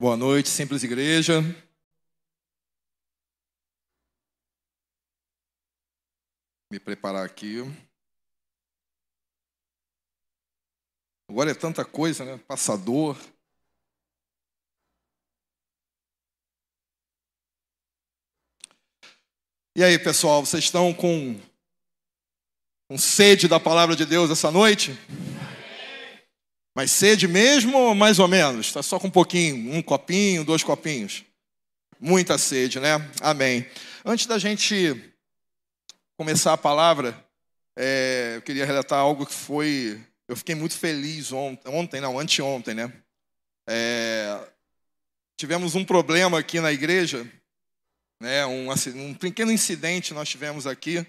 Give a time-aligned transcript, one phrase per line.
[0.00, 1.40] Boa noite, Simples Igreja.
[6.70, 7.62] Me preparar aqui.
[11.28, 12.38] Agora é tanta coisa, né?
[12.46, 13.18] Passador.
[19.74, 21.40] E aí, pessoal, vocês estão com,
[22.88, 24.92] com sede da palavra de Deus essa noite?
[26.78, 28.66] Mas sede mesmo mais ou menos?
[28.66, 31.24] Está só com um pouquinho, um copinho, dois copinhos?
[31.98, 33.04] Muita sede, né?
[33.20, 33.66] Amém.
[34.04, 35.12] Antes da gente
[36.16, 37.20] começar a palavra,
[37.76, 40.00] é, eu queria relatar algo que foi.
[40.28, 42.92] Eu fiquei muito feliz ontem, ontem não, anteontem, né?
[43.68, 44.40] É,
[45.36, 47.28] tivemos um problema aqui na igreja
[48.20, 51.04] né, um, um pequeno incidente nós tivemos aqui.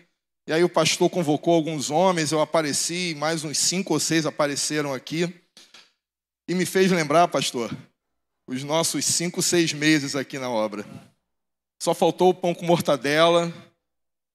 [0.48, 4.96] E aí o pastor convocou alguns homens, eu apareci, mais uns cinco ou seis apareceram
[4.96, 5.32] aqui.
[6.50, 7.72] E me fez lembrar, pastor,
[8.48, 10.84] os nossos cinco, seis meses aqui na obra.
[11.78, 13.54] Só faltou o pão com mortadela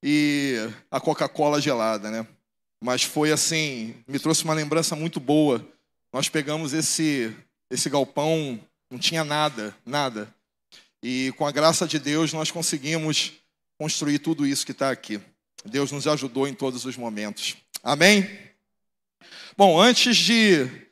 [0.00, 0.54] e
[0.92, 2.24] a Coca-Cola gelada, né?
[2.80, 5.66] Mas foi assim, me trouxe uma lembrança muito boa.
[6.12, 7.36] Nós pegamos esse
[7.68, 10.32] esse galpão, não tinha nada, nada.
[11.02, 13.32] E com a graça de Deus nós conseguimos
[13.76, 15.20] construir tudo isso que está aqui.
[15.64, 17.56] Deus nos ajudou em todos os momentos.
[17.82, 18.30] Amém?
[19.56, 20.84] Bom, antes de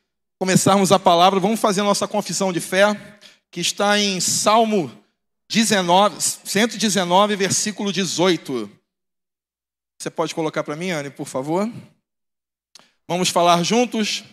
[0.42, 3.00] começarmos a palavra, vamos fazer a nossa confissão de fé,
[3.48, 4.90] que está em Salmo
[5.48, 8.68] 19, 119, versículo 18.
[9.96, 11.70] Você pode colocar para mim, Anne, por favor?
[13.06, 14.24] Vamos falar juntos?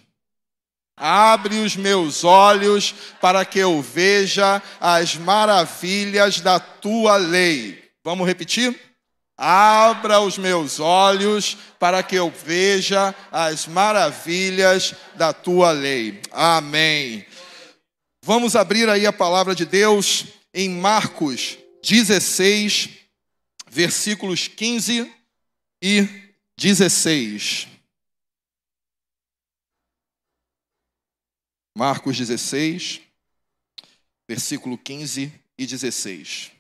[0.98, 7.88] Abre os meus olhos para que eu veja as maravilhas da tua lei.
[8.04, 8.76] Vamos repetir?
[9.42, 16.22] Abra os meus olhos para que eu veja as maravilhas da tua lei.
[16.30, 17.26] Amém.
[18.22, 22.90] Vamos abrir aí a palavra de Deus em Marcos 16,
[23.70, 25.10] versículos 15
[25.82, 26.06] e
[26.58, 27.70] 16.
[31.78, 33.00] Marcos 16,
[34.28, 36.59] versículo 15 e 16.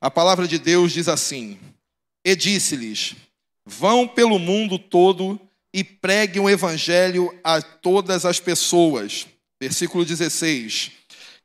[0.00, 1.58] A palavra de Deus diz assim:
[2.24, 3.14] E disse-lhes:
[3.66, 5.38] Vão pelo mundo todo
[5.72, 9.26] e preguem o evangelho a todas as pessoas.
[9.60, 10.92] Versículo 16: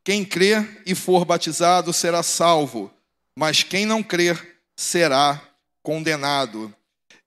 [0.04, 2.90] Quem crer e for batizado será salvo,
[3.38, 5.42] mas quem não crer será
[5.84, 6.74] condenado.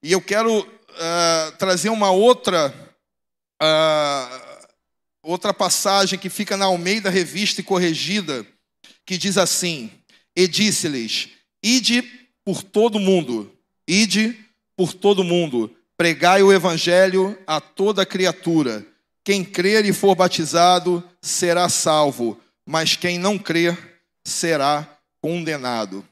[0.01, 2.73] E eu quero uh, trazer uma outra
[3.61, 4.49] uh,
[5.21, 8.43] outra passagem que fica na Almeida Revista e Corrigida,
[9.05, 9.91] que diz assim:
[10.35, 11.29] E disse-lhes:
[11.61, 12.01] Ide
[12.43, 13.51] por todo mundo,
[13.87, 14.37] ide
[14.75, 18.85] por todo mundo, pregai o evangelho a toda criatura.
[19.23, 26.07] Quem crer e for batizado será salvo, mas quem não crer será condenado.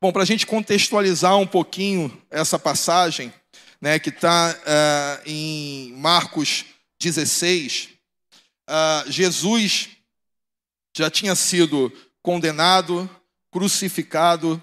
[0.00, 3.32] Bom, para a gente contextualizar um pouquinho essa passagem,
[3.80, 6.64] né, que está uh, eh, em Marcos
[6.98, 7.90] 16,
[8.68, 9.90] uh, Jesus
[10.96, 11.92] já tinha sido
[12.22, 13.08] condenado,
[13.50, 14.62] crucificado,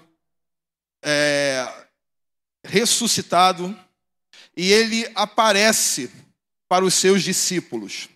[1.02, 1.66] é,
[2.64, 3.76] ressuscitado,
[4.56, 6.10] e ele aparece
[6.68, 8.08] para os seus discípulos.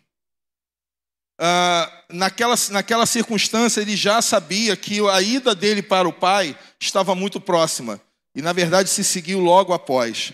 [1.41, 7.15] Uh, naquela, naquela circunstância, ele já sabia que a ida dele para o Pai estava
[7.15, 8.01] muito próxima,
[8.35, 10.33] e na verdade se seguiu logo após.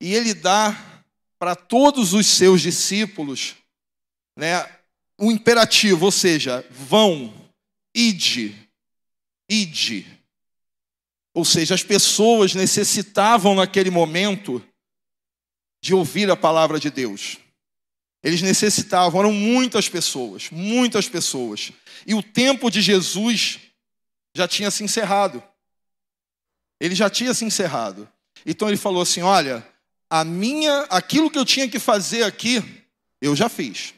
[0.00, 0.76] E ele dá
[1.38, 3.56] para todos os seus discípulos
[4.36, 4.68] né,
[5.18, 7.32] um imperativo, ou seja, vão,
[7.94, 8.54] ide,
[9.48, 10.06] ide.
[11.32, 14.64] Ou seja, as pessoas necessitavam naquele momento
[15.80, 17.38] de ouvir a palavra de Deus.
[18.22, 21.72] Eles necessitavam, eram muitas pessoas, muitas pessoas.
[22.06, 23.58] E o tempo de Jesus
[24.34, 25.42] já tinha se encerrado.
[26.78, 28.08] Ele já tinha se encerrado.
[28.44, 29.66] Então ele falou assim: "Olha,
[30.08, 32.62] a minha, aquilo que eu tinha que fazer aqui,
[33.20, 33.94] eu já fiz.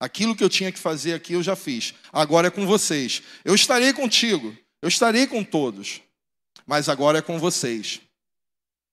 [0.00, 1.92] Aquilo que eu tinha que fazer aqui eu já fiz.
[2.10, 3.22] Agora é com vocês.
[3.44, 4.56] Eu estarei contigo.
[4.80, 6.00] Eu estarei com todos.
[6.66, 8.00] Mas agora é com vocês.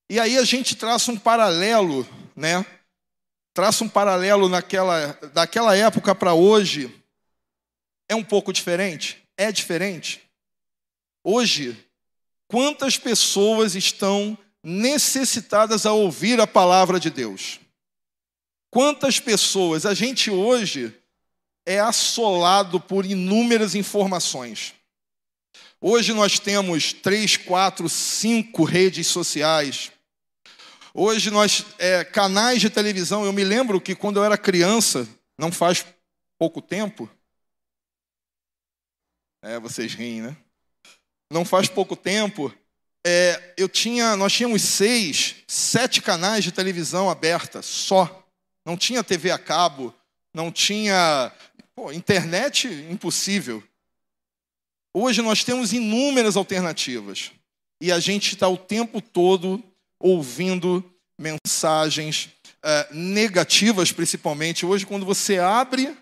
[0.09, 2.05] E aí a gente traça um paralelo,
[2.35, 2.65] né?
[3.53, 6.93] Traça um paralelo naquela, daquela época para hoje.
[8.09, 9.23] É um pouco diferente?
[9.37, 10.21] É diferente.
[11.23, 11.77] Hoje,
[12.47, 17.59] quantas pessoas estão necessitadas a ouvir a palavra de Deus?
[18.69, 20.93] Quantas pessoas a gente hoje
[21.65, 24.73] é assolado por inúmeras informações.
[25.79, 29.91] Hoje nós temos três, quatro, cinco redes sociais.
[30.93, 33.25] Hoje nós é, canais de televisão.
[33.25, 35.85] Eu me lembro que quando eu era criança, não faz
[36.37, 37.09] pouco tempo,
[39.41, 40.35] É, vocês riem, né?
[41.31, 42.53] Não faz pouco tempo,
[43.05, 48.26] é, eu tinha, nós tínhamos seis, sete canais de televisão aberta, só.
[48.67, 49.95] Não tinha TV a cabo,
[50.33, 51.31] não tinha
[51.73, 53.63] pô, internet, impossível.
[54.93, 57.31] Hoje nós temos inúmeras alternativas
[57.79, 59.63] e a gente está o tempo todo
[59.97, 60.83] ouvindo
[61.17, 62.25] mensagens
[62.57, 64.65] uh, negativas, principalmente.
[64.65, 65.95] Hoje, quando você abre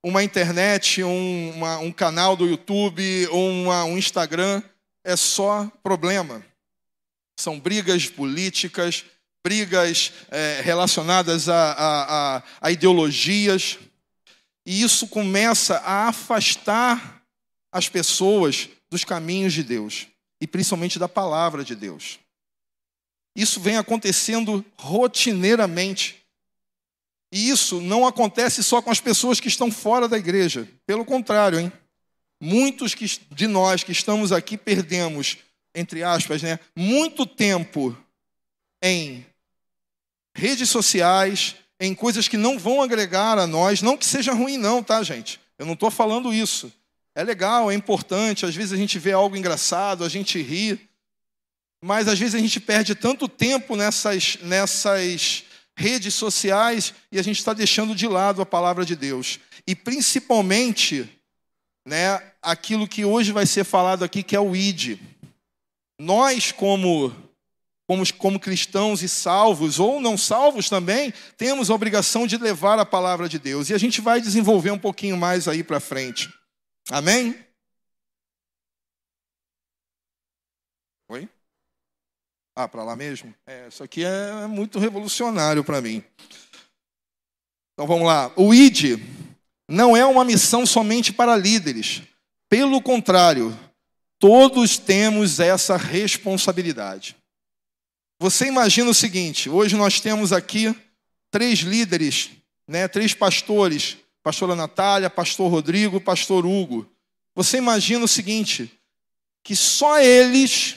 [0.00, 4.62] uma internet, um, uma, um canal do YouTube ou uma, um Instagram,
[5.02, 6.46] é só problema.
[7.36, 9.04] São brigas políticas,
[9.44, 13.78] brigas é, relacionadas a, a, a, a ideologias.
[14.64, 17.22] E isso começa a afastar
[17.70, 20.06] as pessoas dos caminhos de Deus
[20.40, 22.18] e principalmente da palavra de Deus.
[23.36, 26.24] Isso vem acontecendo rotineiramente.
[27.30, 30.66] E isso não acontece só com as pessoas que estão fora da igreja.
[30.86, 31.72] Pelo contrário, hein?
[32.40, 32.94] Muitos
[33.30, 35.38] de nós que estamos aqui perdemos,
[35.74, 37.96] entre aspas, né, muito tempo
[38.82, 39.24] em
[40.34, 43.82] redes sociais, em coisas que não vão agregar a nós.
[43.82, 45.40] Não que seja ruim, não, tá, gente?
[45.58, 46.72] Eu não estou falando isso.
[47.14, 48.44] É legal, é importante.
[48.44, 50.88] Às vezes a gente vê algo engraçado, a gente ri
[51.86, 55.44] mas às vezes a gente perde tanto tempo nessas, nessas
[55.76, 59.38] redes sociais e a gente está deixando de lado a palavra de Deus.
[59.66, 61.06] E principalmente,
[61.84, 64.98] né, aquilo que hoje vai ser falado aqui, que é o ID.
[65.98, 67.14] Nós, como,
[67.86, 72.86] como, como cristãos e salvos, ou não salvos também, temos a obrigação de levar a
[72.86, 73.68] palavra de Deus.
[73.68, 76.32] E a gente vai desenvolver um pouquinho mais aí para frente.
[76.90, 77.38] Amém?
[81.08, 81.28] Oi?
[82.56, 83.34] Ah, para lá mesmo?
[83.46, 86.02] É, isso aqui é muito revolucionário para mim.
[87.72, 88.32] Então vamos lá.
[88.36, 88.98] O ID
[89.68, 92.02] não é uma missão somente para líderes.
[92.48, 93.58] Pelo contrário,
[94.18, 97.16] todos temos essa responsabilidade.
[98.24, 100.74] Você imagina o seguinte: hoje nós temos aqui
[101.30, 102.30] três líderes,
[102.66, 106.90] né, três pastores, pastora Natália, pastor Rodrigo, pastor Hugo.
[107.34, 108.80] Você imagina o seguinte:
[109.42, 110.76] que só eles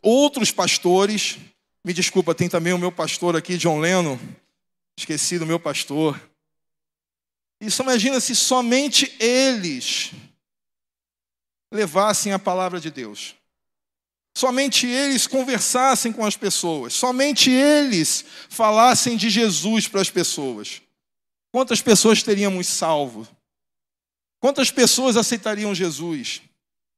[0.00, 1.38] outros pastores,
[1.84, 4.16] me desculpa, tem também o meu pastor aqui, John Leno,
[4.96, 6.22] esqueci do meu pastor.
[7.60, 10.12] Isso imagina se somente eles
[11.72, 13.37] levassem a palavra de Deus.
[14.38, 20.80] Somente eles conversassem com as pessoas, somente eles falassem de Jesus para as pessoas.
[21.50, 23.26] Quantas pessoas teríamos salvo?
[24.38, 26.40] Quantas pessoas aceitariam Jesus?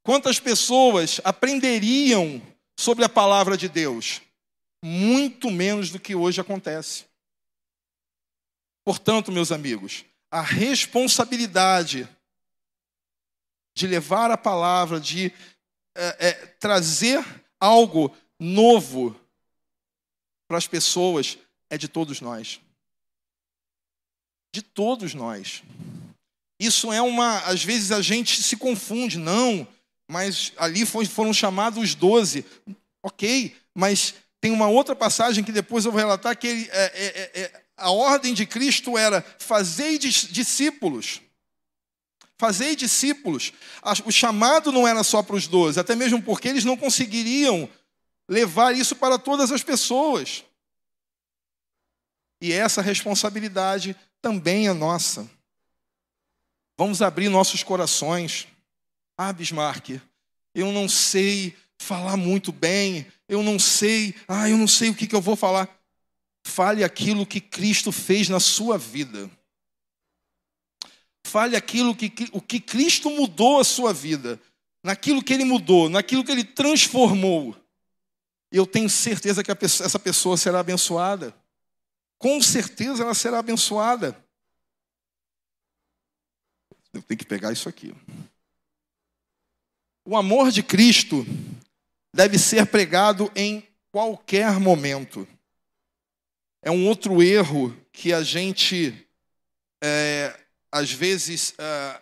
[0.02, 2.42] Quantas pessoas aprenderiam
[2.78, 4.20] sobre a palavra de Deus?
[4.84, 7.06] Muito menos do que hoje acontece.
[8.84, 12.06] Portanto, meus amigos, a responsabilidade
[13.74, 15.32] de levar a palavra, de
[15.94, 17.24] é, é, trazer
[17.58, 19.18] algo novo
[20.48, 21.38] para as pessoas
[21.68, 22.60] é de todos nós.
[24.54, 25.62] De todos nós.
[26.58, 27.38] Isso é uma.
[27.40, 29.66] Às vezes a gente se confunde, não
[30.10, 32.44] mas ali foram chamados os doze.
[33.00, 37.06] Ok, mas tem uma outra passagem que depois eu vou relatar que ele, é, é,
[37.06, 41.22] é, é a ordem de Cristo era fazer discípulos.
[42.40, 43.52] Fazer discípulos.
[44.06, 47.68] O chamado não era só para os doze, até mesmo porque eles não conseguiriam
[48.26, 50.42] levar isso para todas as pessoas.
[52.40, 55.28] E essa responsabilidade também é nossa.
[56.78, 58.48] Vamos abrir nossos corações.
[59.18, 60.00] Ah, Bismarck,
[60.54, 65.06] eu não sei falar muito bem, eu não sei, ah, eu não sei o que,
[65.06, 65.68] que eu vou falar.
[66.42, 69.30] Fale aquilo que Cristo fez na sua vida.
[71.24, 74.40] Fale aquilo que o que Cristo mudou a sua vida,
[74.82, 77.56] naquilo que ele mudou, naquilo que ele transformou.
[78.50, 81.34] Eu tenho certeza que pessoa, essa pessoa será abençoada.
[82.18, 84.16] Com certeza ela será abençoada.
[86.92, 87.94] Eu tenho que pegar isso aqui.
[90.04, 91.24] O amor de Cristo
[92.12, 95.26] deve ser pregado em qualquer momento.
[96.62, 99.06] É um outro erro que a gente,
[99.82, 100.39] é,
[100.72, 102.00] às vezes, é,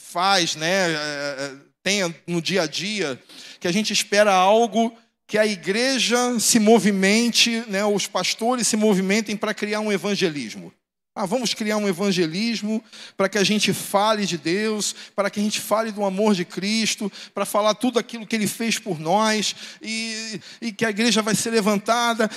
[0.00, 0.92] faz, né?
[0.92, 3.20] É, tem no dia a dia,
[3.58, 9.36] que a gente espera algo que a igreja se movimente, né, os pastores se movimentem
[9.36, 10.72] para criar um evangelismo.
[11.14, 12.82] Ah, vamos criar um evangelismo
[13.16, 16.44] para que a gente fale de Deus, para que a gente fale do amor de
[16.44, 21.20] Cristo, para falar tudo aquilo que Ele fez por nós e, e que a igreja
[21.20, 22.30] vai ser levantada.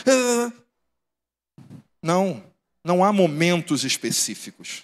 [2.01, 2.43] Não,
[2.84, 4.84] não há momentos específicos.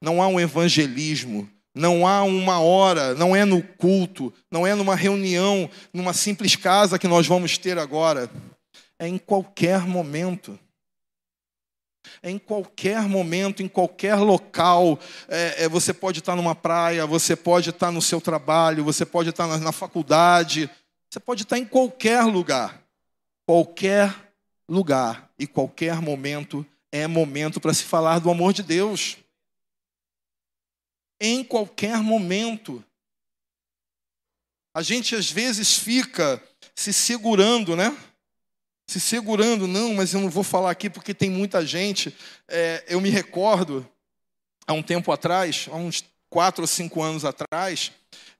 [0.00, 4.96] Não há um evangelismo Não há uma hora, não é no culto, não é numa
[4.96, 8.30] reunião, numa simples casa que nós vamos ter agora.
[8.98, 10.58] É em qualquer momento.
[12.22, 14.98] É em qualquer momento, em qualquer local.
[15.28, 19.30] É, é, você pode estar numa praia, você pode estar no seu trabalho, você pode
[19.30, 20.68] estar na, na faculdade,
[21.08, 22.82] você pode estar em qualquer lugar.
[23.46, 24.14] Qualquer
[24.68, 29.16] lugar e qualquer momento é momento para se falar do amor de Deus.
[31.20, 32.84] Em qualquer momento.
[34.74, 36.42] A gente às vezes fica
[36.74, 37.96] se segurando, né?
[38.86, 42.14] Se segurando, não, mas eu não vou falar aqui porque tem muita gente.
[42.46, 43.86] É, eu me recordo,
[44.66, 47.90] há um tempo atrás, há uns quatro ou cinco anos atrás,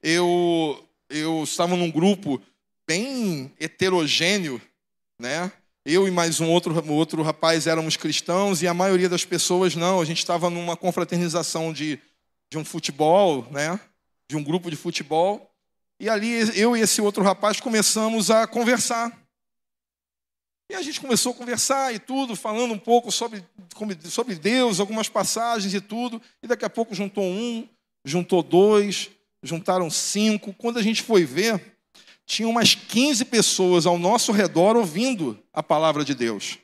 [0.01, 2.41] eu, eu estava num grupo
[2.87, 4.61] bem heterogêneo,
[5.19, 5.51] né?
[5.85, 9.99] Eu e mais um outro, outro rapaz éramos cristãos e a maioria das pessoas não.
[9.99, 11.99] A gente estava numa confraternização de,
[12.49, 13.79] de um futebol, né?
[14.27, 15.49] De um grupo de futebol.
[15.99, 19.17] E ali eu e esse outro rapaz começamos a conversar.
[20.71, 23.43] E a gente começou a conversar e tudo, falando um pouco sobre,
[24.05, 26.21] sobre Deus, algumas passagens e tudo.
[26.43, 27.67] E daqui a pouco juntou um,
[28.05, 29.09] juntou dois,
[29.41, 30.53] juntaram cinco.
[30.53, 31.75] Quando a gente foi ver,
[32.25, 36.59] tinha umas 15 pessoas ao nosso redor ouvindo a palavra de Deus.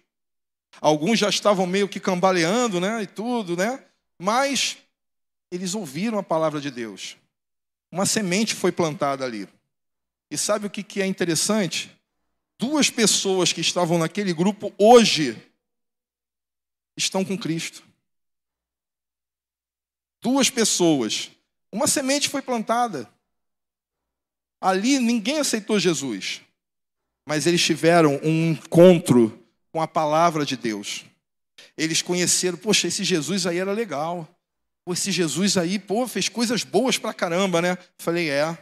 [0.80, 3.84] Alguns já estavam meio que cambaleando, né, e tudo, né?
[4.22, 4.78] Mas
[5.52, 7.18] eles ouviram a palavra de Deus.
[7.92, 9.48] Uma semente foi plantada ali.
[10.30, 11.96] E sabe o que é interessante?
[12.58, 15.42] Duas pessoas que estavam naquele grupo hoje
[16.98, 17.84] estão com Cristo.
[20.22, 21.32] Duas pessoas.
[21.72, 23.10] Uma semente foi plantada.
[24.60, 26.42] Ali ninguém aceitou Jesus,
[27.26, 31.06] mas eles tiveram um encontro com a palavra de Deus.
[31.78, 34.28] Eles conheceram, poxa, esse Jesus aí era legal.
[34.86, 37.76] Pô, esse Jesus aí, pô, fez coisas boas pra caramba, né?
[37.98, 38.56] Falei, é.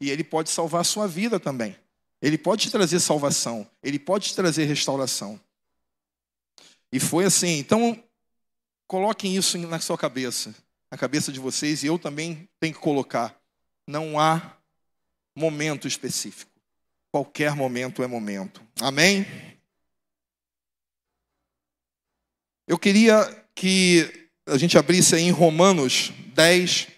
[0.00, 1.76] E ele pode salvar a sua vida também.
[2.22, 3.68] Ele pode te trazer salvação.
[3.82, 5.40] Ele pode te trazer restauração.
[6.92, 7.58] E foi assim.
[7.58, 8.00] Então,
[8.86, 10.54] coloquem isso na sua cabeça,
[10.90, 13.36] na cabeça de vocês, e eu também tenho que colocar.
[13.84, 14.56] Não há
[15.34, 16.52] momento específico.
[17.10, 18.62] Qualquer momento é momento.
[18.80, 19.26] Amém?
[22.66, 26.88] Eu queria que a gente abrisse aí em Romanos 10,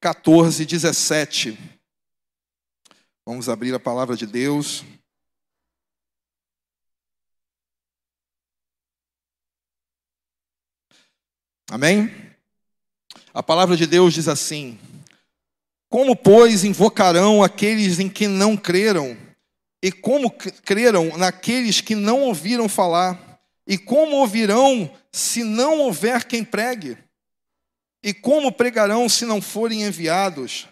[0.00, 1.58] 14, 17.
[3.26, 4.84] Vamos abrir a palavra de Deus.
[11.70, 12.10] Amém?
[13.34, 14.78] A palavra de Deus diz assim:
[15.88, 19.16] como, pois, invocarão aqueles em que não creram?
[19.82, 23.29] E como creram naqueles que não ouviram falar?
[23.66, 26.96] E como ouvirão se não houver quem pregue?
[28.02, 30.66] E como pregarão se não forem enviados?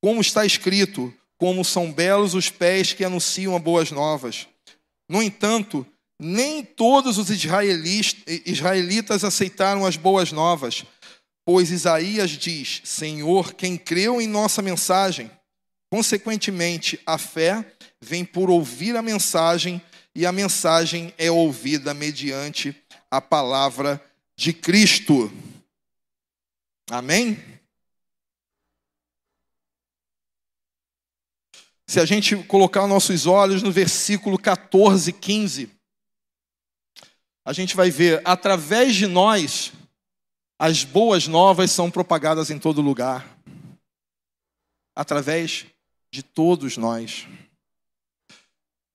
[0.00, 4.48] Como está escrito, como são belos os pés que anunciam boas novas.
[5.08, 5.86] No entanto,
[6.18, 10.84] nem todos os israelitas aceitaram as boas novas.
[11.44, 15.30] Pois Isaías diz: Senhor, quem creu em nossa mensagem?
[15.90, 17.64] Consequentemente, a fé
[18.00, 19.80] vem por ouvir a mensagem,
[20.14, 22.74] e a mensagem é ouvida mediante
[23.10, 24.02] a palavra
[24.36, 25.32] de Cristo.
[26.90, 27.42] Amém?
[31.86, 35.70] Se a gente colocar nossos olhos no versículo 14, 15,
[37.44, 39.72] a gente vai ver, através de nós,
[40.58, 43.38] as boas novas são propagadas em todo lugar,
[44.94, 45.64] através
[46.10, 47.26] de todos nós.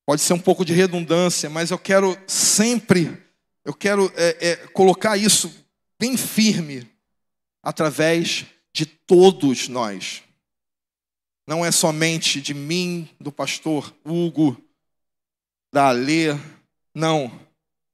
[0.05, 3.17] Pode ser um pouco de redundância, mas eu quero sempre,
[3.63, 5.53] eu quero é, é, colocar isso
[5.99, 6.89] bem firme,
[7.61, 10.21] através de todos nós.
[11.47, 14.61] Não é somente de mim, do pastor Hugo,
[15.71, 16.37] da Alê,
[16.93, 17.31] não,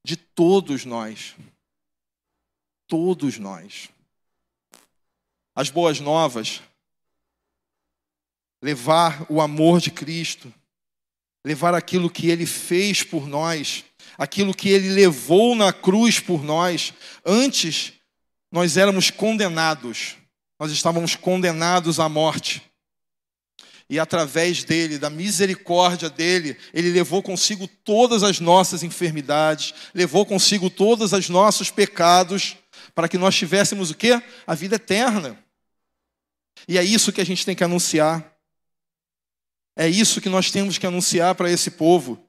[0.03, 1.35] de todos nós
[2.89, 3.89] todos nós.
[5.55, 6.61] As boas novas,
[8.61, 10.51] levar o amor de Cristo,
[11.43, 13.83] levar aquilo que ele fez por nós,
[14.17, 16.93] aquilo que ele levou na cruz por nós.
[17.25, 17.93] Antes,
[18.51, 20.15] nós éramos condenados,
[20.59, 22.61] nós estávamos condenados à morte.
[23.89, 30.69] E através dele, da misericórdia dele, ele levou consigo todas as nossas enfermidades, levou consigo
[30.69, 32.55] todos os nossos pecados
[32.93, 34.21] para que nós tivéssemos o quê?
[34.45, 35.43] A vida eterna.
[36.67, 38.38] E é isso que a gente tem que anunciar.
[39.79, 42.21] É isso que nós temos que anunciar para esse povo.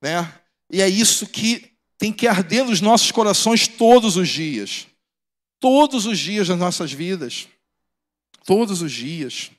[0.00, 0.32] Né?
[0.70, 4.86] E é isso que tem que arder nos nossos corações todos os dias.
[5.58, 7.48] todos os dias das nossas vidas.
[8.44, 9.50] Todos os dias.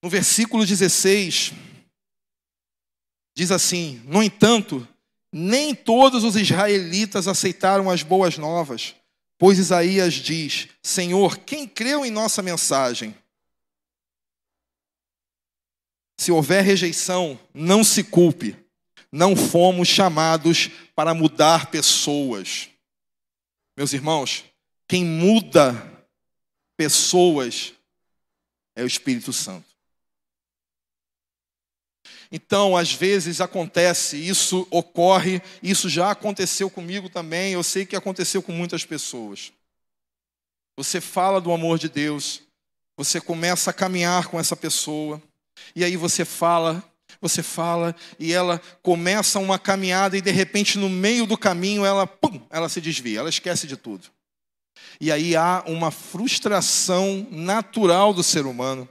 [0.00, 1.52] No versículo 16,
[3.34, 4.86] diz assim: No entanto,
[5.32, 8.94] nem todos os israelitas aceitaram as boas novas,
[9.36, 13.12] pois Isaías diz: Senhor, quem creu em nossa mensagem?
[16.16, 18.56] Se houver rejeição, não se culpe.
[19.10, 22.68] Não fomos chamados para mudar pessoas.
[23.76, 24.44] Meus irmãos,
[24.88, 25.72] quem muda
[26.76, 27.72] pessoas
[28.74, 29.74] é o Espírito Santo.
[32.30, 38.42] Então, às vezes acontece, isso ocorre, isso já aconteceu comigo também, eu sei que aconteceu
[38.42, 39.52] com muitas pessoas.
[40.76, 42.42] Você fala do amor de Deus,
[42.96, 45.22] você começa a caminhar com essa pessoa,
[45.74, 46.82] e aí você fala,
[47.20, 52.06] você fala, e ela começa uma caminhada, e de repente, no meio do caminho, ela,
[52.06, 54.08] pum, ela se desvia, ela esquece de tudo.
[55.00, 58.88] E aí há uma frustração natural do ser humano.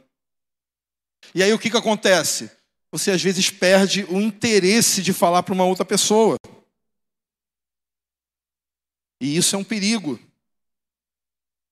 [1.34, 2.50] E aí o que, que acontece?
[2.94, 6.38] você às vezes perde o interesse de falar para uma outra pessoa.
[9.20, 10.20] E isso é um perigo.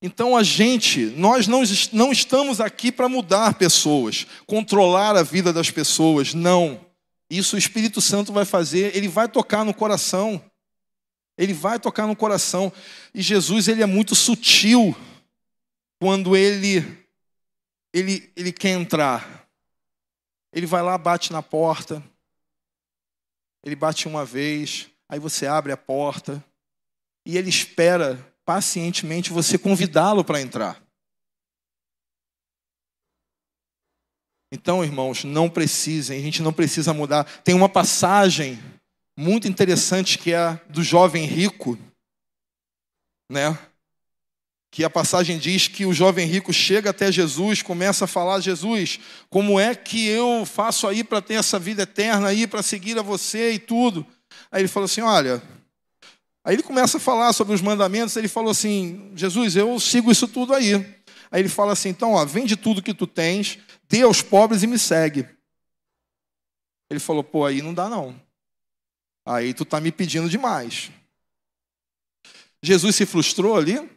[0.01, 1.61] Então a gente, nós não,
[1.93, 6.83] não estamos aqui para mudar pessoas, controlar a vida das pessoas, não.
[7.29, 10.43] Isso o Espírito Santo vai fazer, ele vai tocar no coração.
[11.37, 12.71] Ele vai tocar no coração.
[13.13, 14.95] E Jesus, ele é muito sutil
[15.99, 17.01] quando ele
[17.93, 19.47] ele, ele quer entrar.
[20.53, 22.03] Ele vai lá, bate na porta.
[23.63, 26.43] Ele bate uma vez, aí você abre a porta
[27.23, 30.83] e ele espera pacientemente você convidá-lo para entrar.
[34.51, 37.23] Então, irmãos, não precisem, a gente não precisa mudar.
[37.43, 38.59] Tem uma passagem
[39.17, 41.79] muito interessante que é a do jovem rico,
[43.31, 43.57] né?
[44.69, 48.99] que a passagem diz que o jovem rico chega até Jesus, começa a falar: Jesus,
[49.29, 53.01] como é que eu faço aí para ter essa vida eterna aí, para seguir a
[53.01, 54.05] você e tudo?
[54.51, 55.41] Aí ele falou assim: Olha.
[56.43, 58.15] Aí ele começa a falar sobre os mandamentos.
[58.15, 60.73] Ele falou assim: Jesus, eu sigo isso tudo aí.
[61.29, 64.67] Aí ele fala assim: Então, ó, vende tudo que tu tens, dê aos pobres e
[64.67, 65.27] me segue.
[66.89, 68.19] Ele falou: Pô, aí não dá não.
[69.25, 70.91] Aí tu está me pedindo demais.
[72.63, 73.89] Jesus se frustrou ali?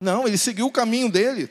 [0.00, 1.50] Não, ele seguiu o caminho dele.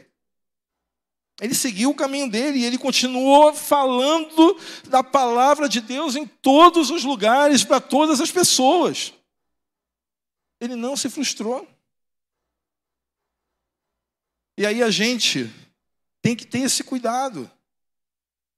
[1.39, 4.57] Ele seguiu o caminho dele e ele continuou falando
[4.89, 9.13] da palavra de Deus em todos os lugares, para todas as pessoas.
[10.59, 11.67] Ele não se frustrou.
[14.57, 15.49] E aí a gente
[16.21, 17.49] tem que ter esse cuidado.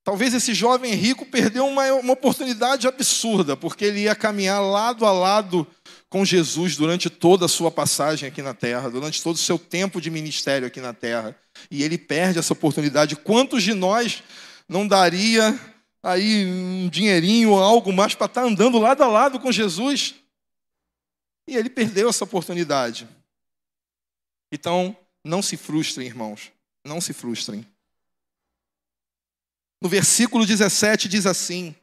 [0.04, 5.12] Talvez esse jovem rico perdeu uma, uma oportunidade absurda, porque ele ia caminhar lado a
[5.12, 5.68] lado
[6.10, 10.02] com Jesus durante toda a sua passagem aqui na terra, durante todo o seu tempo
[10.02, 11.36] de ministério aqui na terra.
[11.70, 13.16] E ele perde essa oportunidade.
[13.16, 14.24] Quantos de nós
[14.68, 15.58] não daria
[16.02, 20.16] aí um dinheirinho ou algo mais para estar andando lado a lado com Jesus?
[21.48, 23.08] E ele perdeu essa oportunidade.
[24.52, 26.52] Então, não se frustrem, irmãos.
[26.84, 27.66] Não se frustrem.
[29.82, 31.76] No versículo 17 diz assim: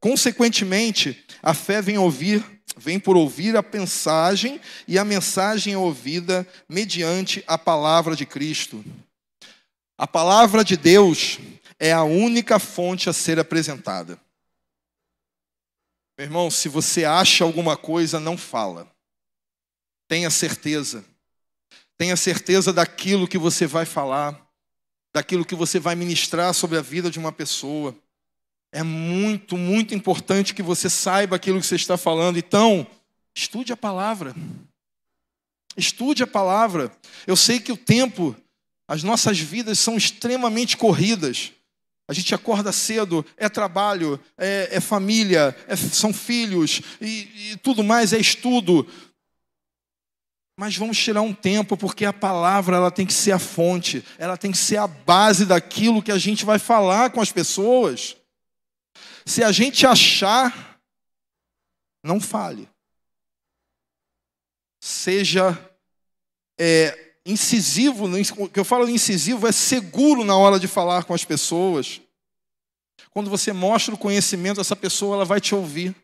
[0.00, 2.44] Consequentemente, a fé vem ouvir,
[2.76, 8.84] vem por ouvir a mensagem, e a mensagem é ouvida mediante a palavra de Cristo.
[9.96, 11.38] A palavra de Deus
[11.78, 14.18] é a única fonte a ser apresentada.
[16.16, 18.88] Meu irmão, se você acha alguma coisa, não fala.
[20.06, 21.04] Tenha certeza.
[21.96, 24.40] Tenha certeza daquilo que você vai falar,
[25.12, 27.96] daquilo que você vai ministrar sobre a vida de uma pessoa.
[28.70, 32.36] É muito, muito importante que você saiba aquilo que você está falando.
[32.36, 32.86] Então,
[33.34, 34.34] estude a palavra.
[35.76, 36.96] Estude a palavra.
[37.26, 38.36] Eu sei que o tempo,
[38.86, 41.52] as nossas vidas são extremamente corridas.
[42.06, 47.82] A gente acorda cedo, é trabalho, é, é família, é, são filhos e, e tudo
[47.82, 48.86] mais, é estudo.
[50.56, 54.36] Mas vamos tirar um tempo, porque a palavra ela tem que ser a fonte, ela
[54.36, 58.16] tem que ser a base daquilo que a gente vai falar com as pessoas.
[59.24, 60.78] Se a gente achar,
[62.04, 62.68] não fale.
[64.80, 65.58] Seja
[66.60, 68.06] é, incisivo,
[68.38, 72.00] o que eu falo incisivo é seguro na hora de falar com as pessoas.
[73.10, 75.94] Quando você mostra o conhecimento, essa pessoa ela vai te ouvir,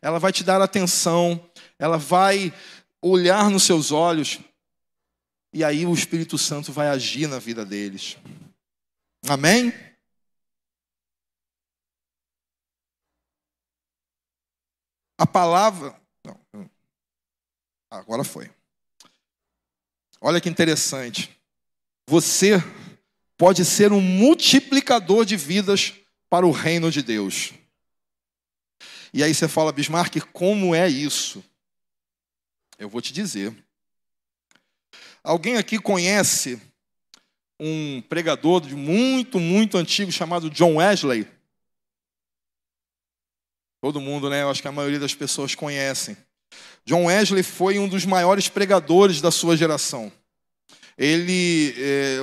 [0.00, 1.44] ela vai te dar atenção,
[1.78, 2.52] ela vai
[3.02, 4.38] olhar nos seus olhos,
[5.52, 8.16] e aí o Espírito Santo vai agir na vida deles.
[9.28, 9.72] Amém?
[15.18, 15.94] A palavra.
[16.24, 16.68] Não,
[17.90, 18.50] Agora foi.
[20.26, 21.38] Olha que interessante.
[22.08, 22.52] Você
[23.36, 25.92] pode ser um multiplicador de vidas
[26.30, 27.52] para o reino de Deus.
[29.12, 31.44] E aí você fala, Bismarck, como é isso?
[32.78, 33.54] Eu vou te dizer.
[35.22, 36.58] Alguém aqui conhece
[37.60, 41.28] um pregador de muito, muito antigo chamado John Wesley?
[43.82, 44.40] Todo mundo, né?
[44.40, 46.16] Eu acho que a maioria das pessoas conhecem.
[46.84, 50.12] John Wesley foi um dos maiores pregadores da sua geração.
[50.96, 52.20] Ele, é,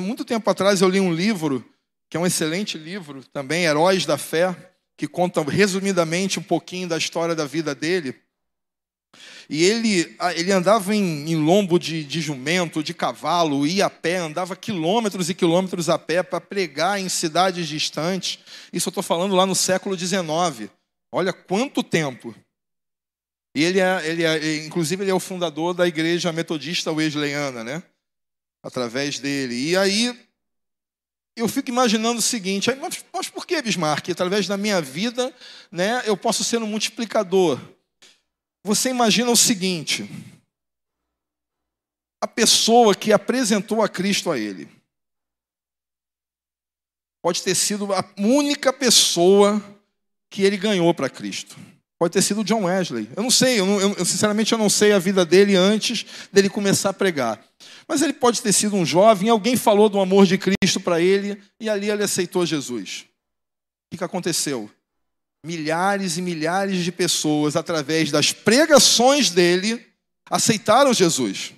[0.00, 1.64] muito tempo atrás, eu li um livro,
[2.08, 4.56] que é um excelente livro também, Heróis da Fé,
[4.96, 8.14] que conta resumidamente um pouquinho da história da vida dele.
[9.48, 14.18] E ele, ele andava em, em lombo de, de, jumento, de cavalo, ia a pé,
[14.18, 18.38] andava quilômetros e quilômetros a pé para pregar em cidades distantes.
[18.72, 20.70] Isso eu estou falando lá no século XIX.
[21.10, 22.34] Olha quanto tempo.
[23.54, 27.82] Ele é, ele é, inclusive, ele é o fundador da igreja metodista wesleyana, né?
[28.62, 29.70] Através dele.
[29.70, 30.16] E aí,
[31.36, 34.10] eu fico imaginando o seguinte, mas, mas por que, Bismarck?
[34.10, 35.34] Através da minha vida,
[35.70, 37.60] né, eu posso ser um multiplicador.
[38.62, 40.08] Você imagina o seguinte,
[42.20, 44.68] a pessoa que apresentou a Cristo a ele,
[47.22, 49.62] pode ter sido a única pessoa
[50.28, 51.56] que ele ganhou para Cristo.
[52.00, 53.10] Pode ter sido John Wesley.
[53.14, 56.48] Eu não sei, eu, não, eu, sinceramente eu não sei a vida dele antes dele
[56.48, 57.38] começar a pregar.
[57.86, 61.38] Mas ele pode ter sido um jovem, alguém falou do amor de Cristo para ele
[61.60, 63.04] e ali ele aceitou Jesus.
[63.04, 64.70] O que, que aconteceu?
[65.44, 69.86] Milhares e milhares de pessoas, através das pregações dele,
[70.30, 71.52] aceitaram Jesus.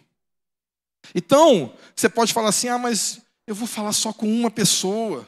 [1.15, 5.25] Então, você pode falar assim: ah, mas eu vou falar só com uma pessoa.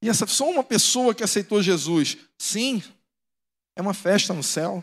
[0.00, 2.18] E essa só uma pessoa que aceitou Jesus.
[2.38, 2.80] Sim,
[3.76, 4.82] é uma festa no céu.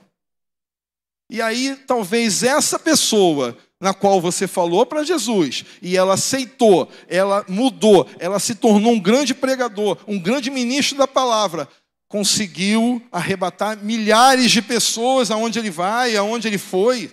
[1.30, 7.44] E aí, talvez essa pessoa na qual você falou para Jesus e ela aceitou, ela
[7.48, 11.68] mudou, ela se tornou um grande pregador, um grande ministro da palavra,
[12.08, 17.12] conseguiu arrebatar milhares de pessoas aonde ele vai, aonde ele foi.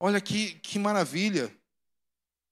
[0.00, 1.50] Olha que, que maravilha.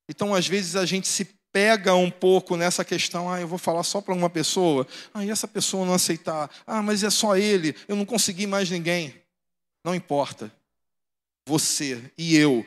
[0.08, 1.24] Então, às vezes, a gente se
[1.56, 5.30] pega um pouco nessa questão, ah, eu vou falar só para uma pessoa, ah, e
[5.30, 9.14] essa pessoa não aceitar, ah, mas é só ele, eu não consegui mais ninguém.
[9.82, 10.52] Não importa.
[11.46, 12.62] Você e eu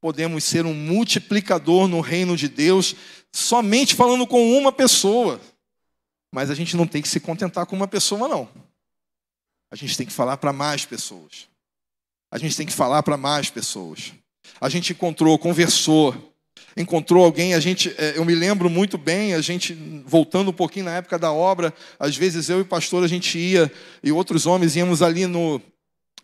[0.00, 2.94] podemos ser um multiplicador no reino de Deus
[3.32, 5.40] somente falando com uma pessoa.
[6.32, 8.48] Mas a gente não tem que se contentar com uma pessoa, não.
[9.68, 11.48] A gente tem que falar para mais pessoas.
[12.30, 14.12] A gente tem que falar para mais pessoas.
[14.60, 16.37] A gente encontrou, conversou,
[16.76, 19.74] encontrou alguém, a gente, é, eu me lembro muito bem, a gente,
[20.06, 23.38] voltando um pouquinho na época da obra, às vezes eu e o pastor, a gente
[23.38, 23.70] ia,
[24.02, 25.60] e outros homens íamos ali no,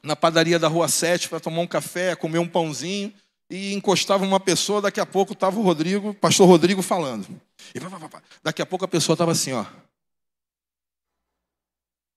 [0.03, 3.13] na padaria da Rua 7 para tomar um café, comer um pãozinho,
[3.51, 7.29] e encostava uma pessoa, daqui a pouco estava o Rodrigo, o pastor Rodrigo falando.
[7.75, 9.65] E pá, pá, pá, daqui a pouco a pessoa estava assim, ó.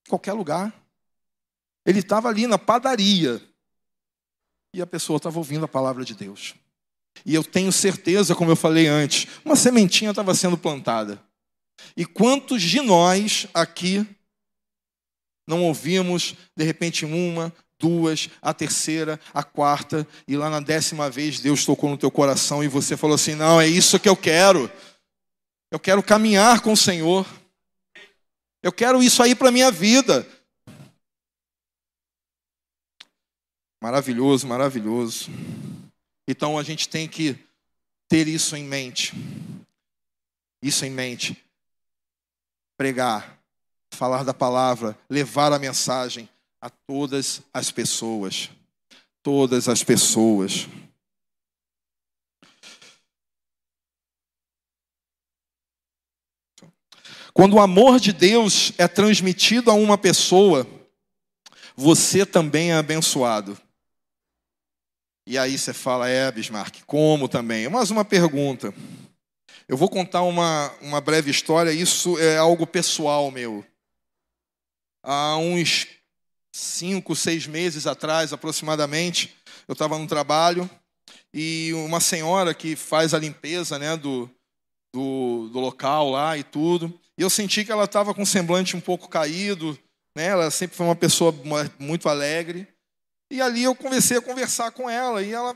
[0.08, 0.74] Qualquer lugar.
[1.86, 3.42] Ele estava ali na padaria.
[4.74, 6.56] E a pessoa estava ouvindo a palavra de Deus.
[7.26, 11.22] E eu tenho certeza, como eu falei antes, uma sementinha estava sendo plantada.
[11.96, 14.06] E quantos de nós aqui
[15.48, 21.40] não ouvimos, de repente, uma, duas, a terceira, a quarta, e lá na décima vez
[21.40, 24.70] Deus tocou no teu coração e você falou assim: não, é isso que eu quero.
[25.72, 27.26] Eu quero caminhar com o Senhor.
[28.64, 30.28] Eu quero isso aí para a minha vida.
[33.82, 35.30] Maravilhoso, maravilhoso.
[36.28, 37.40] Então a gente tem que
[38.10, 39.13] ter isso em mente.
[40.62, 41.42] Isso em mente.
[42.76, 43.40] Pregar,
[43.92, 48.50] falar da palavra, levar a mensagem a todas as pessoas.
[49.24, 50.68] Todas as pessoas.
[57.34, 60.68] Quando o amor de Deus é transmitido a uma pessoa,
[61.76, 63.56] você também é abençoado.
[65.30, 67.68] E aí você fala, é, Bismarck, como também?
[67.68, 68.74] Mas uma pergunta.
[69.68, 73.66] Eu vou contar uma, uma breve história, isso é algo pessoal meu.
[75.04, 75.86] Há uns
[76.50, 79.36] cinco, seis meses atrás, aproximadamente,
[79.68, 80.70] eu estava no trabalho
[81.34, 84.30] e uma senhora que faz a limpeza né, do,
[84.96, 88.78] do, do local lá e tudo, e eu senti que ela estava com o semblante
[88.78, 89.78] um pouco caído,
[90.16, 91.36] né, ela sempre foi uma pessoa
[91.78, 92.66] muito alegre,
[93.30, 95.56] e ali eu comecei a conversar com ela, e ela,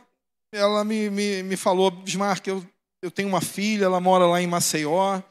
[0.54, 2.66] ela me, me, me falou, Bismarck, eu,
[3.02, 5.22] eu tenho uma filha, ela mora lá em Maceió,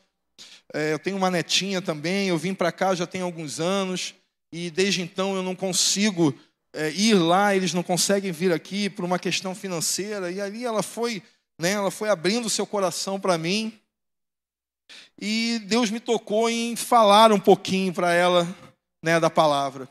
[0.73, 4.15] é, eu tenho uma netinha também, eu vim para cá já tem alguns anos,
[4.53, 6.35] e desde então eu não consigo
[6.73, 10.31] é, ir lá, eles não conseguem vir aqui por uma questão financeira.
[10.31, 11.23] E ali ela foi,
[11.61, 13.79] né, ela foi abrindo seu coração para mim.
[15.21, 18.47] E Deus me tocou em falar um pouquinho para ela,
[19.05, 19.89] né, da palavra.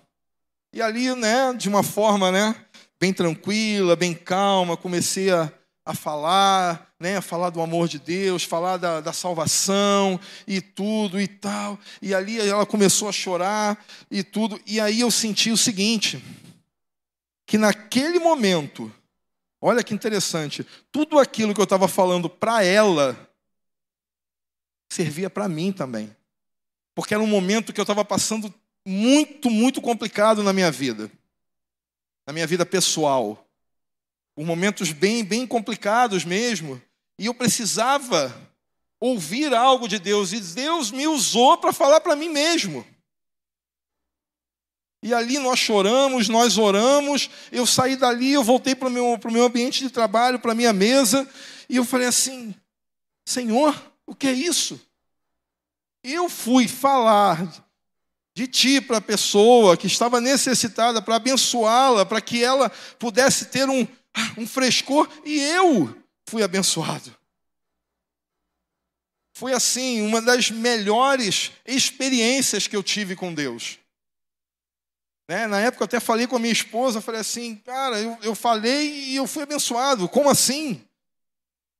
[0.72, 2.56] E ali, né, de uma forma, né,
[3.00, 5.52] bem tranquila, bem calma, comecei a,
[5.84, 11.20] a falar, né, a falar do amor de Deus, falar da, da salvação e tudo
[11.20, 11.80] e tal.
[12.02, 14.62] E ali ela começou a chorar e tudo.
[14.66, 16.24] E aí eu senti o seguinte,
[17.48, 18.94] que naquele momento,
[19.60, 23.28] olha que interessante, tudo aquilo que eu estava falando para ela
[24.88, 26.16] servia para mim também.
[26.94, 28.54] Porque era um momento que eu estava passando
[28.86, 31.12] muito, muito complicado na minha vida,
[32.26, 33.46] na minha vida pessoal.
[34.36, 36.82] Por momentos bem, bem complicados mesmo.
[37.18, 38.34] E eu precisava
[39.00, 40.34] ouvir algo de Deus.
[40.34, 42.86] E Deus me usou para falar para mim mesmo.
[45.02, 47.30] E ali nós choramos, nós oramos.
[47.52, 50.74] Eu saí dali, eu voltei para o meu, meu ambiente de trabalho, para a minha
[50.74, 51.28] mesa.
[51.70, 52.54] E eu falei assim:
[53.26, 54.80] Senhor, o que é isso?
[56.04, 57.69] Eu fui falar
[58.34, 63.70] de ti para a pessoa que estava necessitada, para abençoá-la, para que ela pudesse ter
[63.70, 63.88] um,
[64.38, 65.96] um frescor, e eu
[66.28, 67.16] fui abençoado.
[69.34, 73.80] Foi assim, uma das melhores experiências que eu tive com Deus.
[75.30, 75.48] Né?
[75.48, 79.12] Na época eu até falei com a minha esposa, falei assim, cara, eu, eu falei
[79.12, 80.84] e eu fui abençoado, como assim?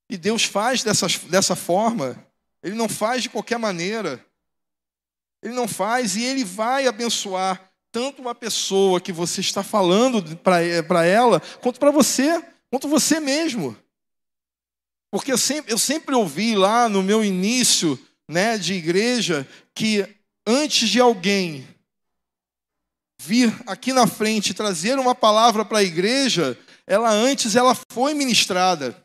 [0.10, 2.24] E Deus faz dessa, dessa forma,
[2.64, 4.26] Ele não faz de qualquer maneira.
[5.42, 11.06] Ele não faz e ele vai abençoar tanto uma pessoa que você está falando para
[11.06, 13.76] ela, quanto para você, quanto você mesmo.
[15.12, 20.08] Porque eu sempre, eu sempre ouvi lá no meu início né, de igreja que
[20.46, 21.68] antes de alguém
[23.22, 28.96] vir aqui na frente trazer uma palavra para a igreja, ela antes ela foi ministrada.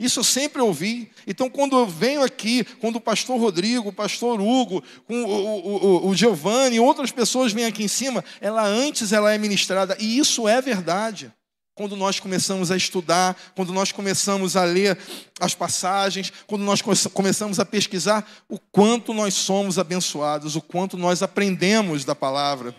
[0.00, 1.10] Isso eu sempre ouvi.
[1.26, 6.08] Então, quando eu venho aqui, quando o pastor Rodrigo, o pastor Hugo, o, o, o,
[6.08, 9.94] o Giovanni outras pessoas vêm aqui em cima, ela antes ela é ministrada.
[10.00, 11.30] E isso é verdade.
[11.74, 14.98] Quando nós começamos a estudar, quando nós começamos a ler
[15.38, 16.80] as passagens, quando nós
[17.12, 22.74] começamos a pesquisar, o quanto nós somos abençoados, o quanto nós aprendemos da palavra.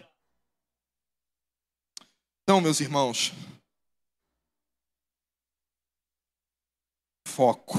[2.43, 3.31] Então, meus irmãos,
[7.31, 7.73] foco.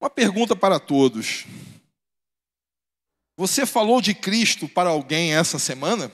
[0.00, 1.44] Uma pergunta para todos.
[3.36, 6.10] Você falou de Cristo para alguém essa semana?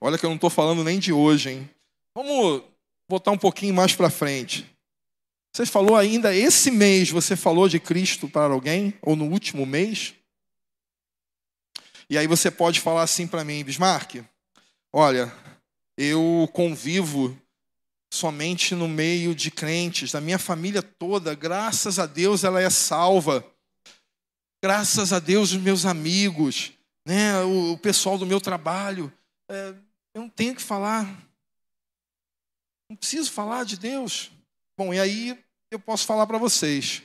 [0.00, 1.70] Olha que eu não estou falando nem de hoje, hein?
[2.14, 2.62] Vamos
[3.08, 4.66] botar um pouquinho mais para frente.
[5.52, 8.94] Você falou ainda esse mês, você falou de Cristo para alguém?
[9.02, 10.14] Ou no último mês?
[12.08, 14.24] E aí você pode falar assim para mim, Bismarck,
[14.92, 15.32] olha,
[16.02, 17.38] eu convivo
[18.10, 23.44] somente no meio de crentes, da minha família toda, graças a Deus ela é salva.
[24.62, 26.72] Graças a Deus os meus amigos,
[27.06, 29.12] né, o, pessoal do meu trabalho,
[29.46, 29.74] é,
[30.14, 31.06] eu não tenho que falar,
[32.88, 34.30] não preciso falar de Deus.
[34.78, 35.38] Bom, e aí
[35.70, 37.02] eu posso falar para vocês.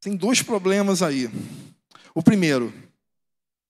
[0.00, 1.30] Tem dois problemas aí.
[2.12, 2.74] O primeiro,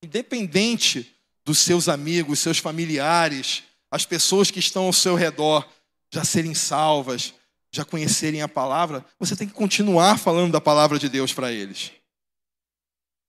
[0.02, 5.68] independente dos seus amigos, seus familiares, as pessoas que estão ao seu redor
[6.10, 7.34] já serem salvas,
[7.70, 11.92] já conhecerem a palavra, você tem que continuar falando da palavra de Deus para eles.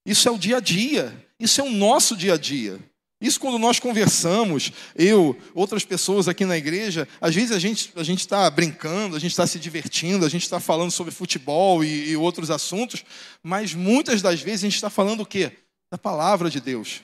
[0.06, 2.80] Isso é o dia a dia, isso é o nosso dia a dia.
[3.20, 8.02] Isso quando nós conversamos, eu, outras pessoas aqui na igreja, às vezes a gente a
[8.02, 12.10] gente está brincando, a gente está se divertindo, a gente está falando sobre futebol e,
[12.10, 13.04] e outros assuntos,
[13.42, 15.52] mas muitas das vezes a gente está falando o quê?
[15.90, 17.02] Da palavra de Deus.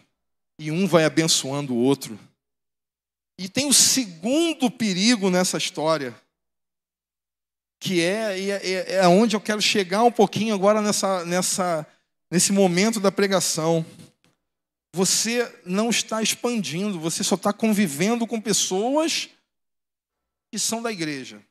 [0.59, 2.19] E um vai abençoando o outro.
[3.41, 6.15] E tem o segundo perigo nessa história,
[7.81, 11.87] que é, é, é onde eu quero chegar um pouquinho agora nessa, nessa,
[12.31, 13.83] nesse momento da pregação.
[14.93, 19.31] Você não está expandindo, você só está convivendo com pessoas
[20.53, 21.43] que são da igreja.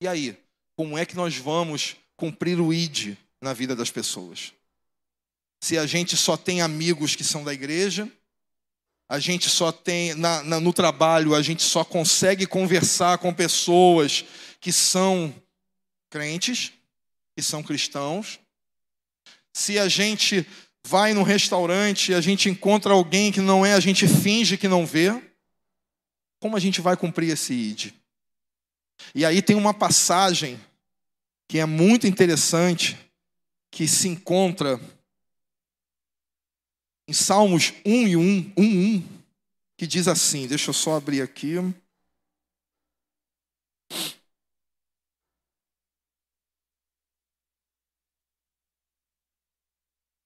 [0.00, 0.42] E aí,
[0.74, 4.54] como é que nós vamos cumprir o ID na vida das pessoas?
[5.60, 8.10] Se a gente só tem amigos que são da igreja,
[9.10, 14.24] a gente só tem, na, na, no trabalho, a gente só consegue conversar com pessoas
[14.60, 15.34] que são
[16.08, 16.72] crentes,
[17.34, 18.38] que são cristãos.
[19.52, 20.46] Se a gente
[20.86, 24.68] vai no restaurante e a gente encontra alguém que não é, a gente finge que
[24.68, 25.20] não vê.
[26.38, 27.92] Como a gente vai cumprir esse ID?
[29.12, 30.56] E aí tem uma passagem
[31.48, 32.96] que é muito interessante,
[33.72, 34.80] que se encontra
[37.10, 38.62] em Salmos 1 e 1, 1,
[38.96, 39.02] 1,
[39.76, 41.56] que diz assim: deixa eu só abrir aqui.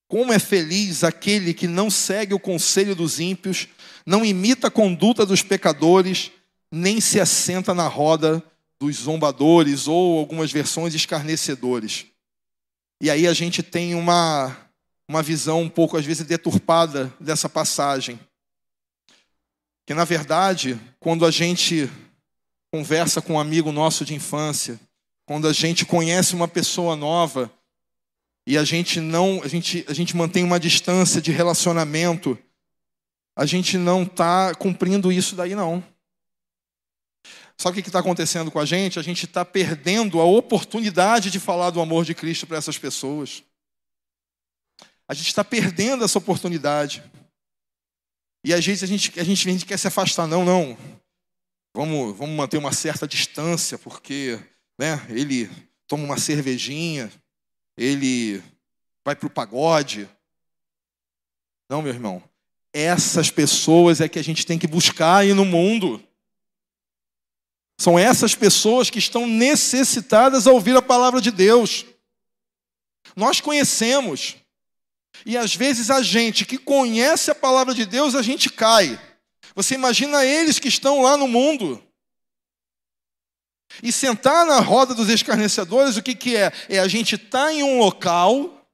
[0.06, 3.66] Como é feliz aquele que não segue o conselho dos ímpios,
[4.04, 6.30] não imita a conduta dos pecadores,
[6.70, 8.44] nem se assenta na roda
[8.78, 12.04] dos zombadores ou algumas versões escarnecedores.
[13.00, 14.63] E aí a gente tem uma,
[15.08, 18.18] uma visão um pouco, às vezes, deturpada dessa passagem.
[19.86, 21.90] Que, na verdade, quando a gente
[22.72, 24.80] conversa com um amigo nosso de infância,
[25.26, 27.50] quando a gente conhece uma pessoa nova,
[28.46, 32.38] e a gente não, a gente, a gente mantém uma distância de relacionamento,
[33.36, 35.82] a gente não está cumprindo isso daí não.
[37.56, 38.98] Sabe o que está acontecendo com a gente?
[38.98, 43.42] A gente está perdendo a oportunidade de falar do amor de Cristo para essas pessoas.
[45.08, 47.02] A gente está perdendo essa oportunidade.
[48.44, 50.76] E às vezes a gente, a gente, a gente quer se afastar, não, não.
[51.74, 54.38] Vamos, vamos manter uma certa distância, porque
[54.78, 55.50] né, ele
[55.86, 57.10] toma uma cervejinha,
[57.76, 58.42] ele
[59.04, 60.08] vai para o pagode.
[61.68, 62.22] Não, meu irmão.
[62.72, 66.02] Essas pessoas é que a gente tem que buscar aí no mundo.
[67.78, 71.84] São essas pessoas que estão necessitadas a ouvir a palavra de Deus.
[73.16, 74.36] Nós conhecemos.
[75.24, 78.98] E às vezes a gente que conhece a palavra de Deus, a gente cai.
[79.54, 81.82] Você imagina eles que estão lá no mundo.
[83.82, 86.52] E sentar na roda dos escarnecedores, o que, que é?
[86.68, 88.66] É a gente estar tá em um local,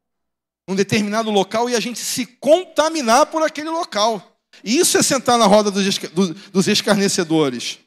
[0.69, 4.39] um determinado local, e a gente se contaminar por aquele local.
[4.63, 7.79] Isso é sentar na roda dos, escarnecedores.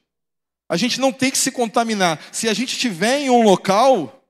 [0.68, 2.20] A gente não tem que se contaminar.
[2.32, 4.22] Se a gente estiver em um local,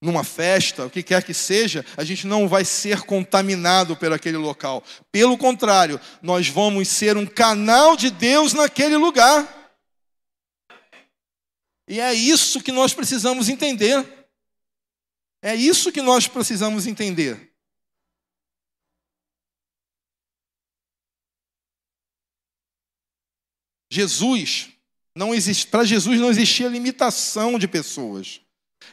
[0.00, 4.38] numa festa, o que quer que seja, a gente não vai ser contaminado por aquele
[4.38, 4.82] local.
[5.12, 9.58] Pelo contrário, nós vamos ser um canal de Deus naquele lugar.
[11.86, 14.28] E é isso que nós precisamos entender.
[15.42, 17.50] É isso que nós precisamos entender.
[23.92, 24.68] Jesus
[25.14, 28.40] não existe, para Jesus não existia limitação de pessoas.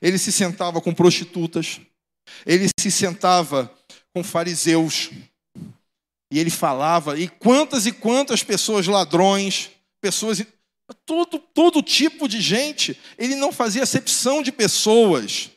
[0.01, 1.79] Ele se sentava com prostitutas,
[2.45, 3.71] ele se sentava
[4.13, 5.11] com fariseus,
[6.31, 9.69] e ele falava, e quantas e quantas pessoas ladrões,
[10.01, 10.45] pessoas
[11.05, 15.49] todo todo tipo de gente, ele não fazia acepção de pessoas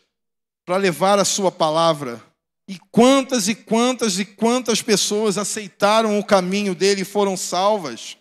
[0.64, 2.22] para levar a sua palavra.
[2.68, 8.16] E quantas e quantas e quantas pessoas aceitaram o caminho dele e foram salvas?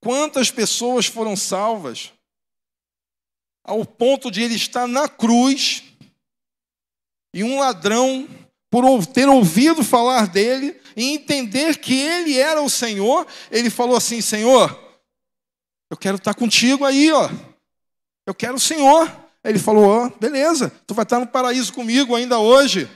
[0.00, 2.12] Quantas pessoas foram salvas?
[3.68, 5.84] Ao ponto de ele estar na cruz
[7.34, 8.26] e um ladrão,
[8.70, 14.22] por ter ouvido falar dele e entender que ele era o Senhor, ele falou assim:
[14.22, 14.70] Senhor,
[15.90, 17.28] eu quero estar contigo aí, ó.
[18.26, 19.06] Eu quero o Senhor.
[19.44, 22.88] Ele falou: ó, beleza, tu vai estar no paraíso comigo ainda hoje.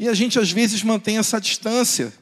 [0.00, 2.12] E a gente às vezes mantém essa distância.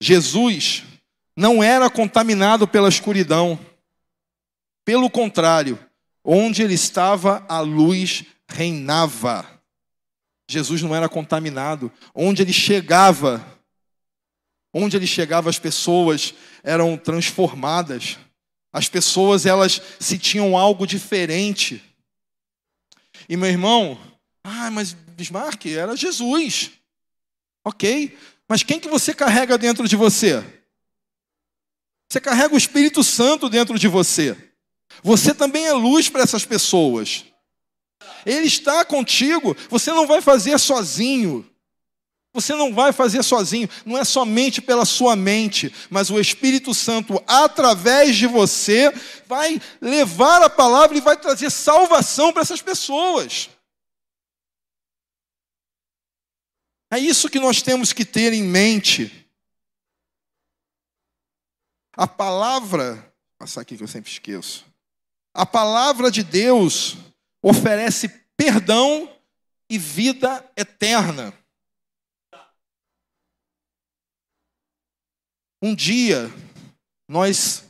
[0.00, 0.84] Jesus
[1.36, 3.58] não era contaminado pela escuridão.
[4.84, 5.78] Pelo contrário,
[6.24, 9.46] onde ele estava, a luz reinava.
[10.48, 11.92] Jesus não era contaminado.
[12.14, 13.44] Onde ele chegava,
[14.72, 18.18] onde ele chegava, as pessoas eram transformadas.
[18.72, 21.82] As pessoas, elas se tinham algo diferente.
[23.28, 23.98] E meu irmão,
[24.42, 26.72] ah, mas Bismarck era Jesus.
[27.64, 28.16] Ok,
[28.48, 30.42] mas quem que você carrega dentro de você?
[32.10, 34.36] Você carrega o Espírito Santo dentro de você.
[35.00, 37.24] Você também é luz para essas pessoas.
[38.26, 39.56] Ele está contigo.
[39.68, 41.48] Você não vai fazer sozinho.
[42.34, 43.70] Você não vai fazer sozinho.
[43.86, 48.92] Não é somente pela sua mente, mas o Espírito Santo, através de você,
[49.26, 53.50] vai levar a palavra e vai trazer salvação para essas pessoas.
[56.92, 59.19] É isso que nós temos que ter em mente.
[62.00, 64.64] A palavra, passar aqui que eu sempre esqueço.
[65.34, 66.96] A palavra de Deus
[67.42, 69.06] oferece perdão
[69.68, 71.30] e vida eterna.
[75.60, 76.32] Um dia,
[77.06, 77.64] nós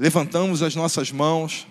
[0.00, 1.66] levantamos as nossas mãos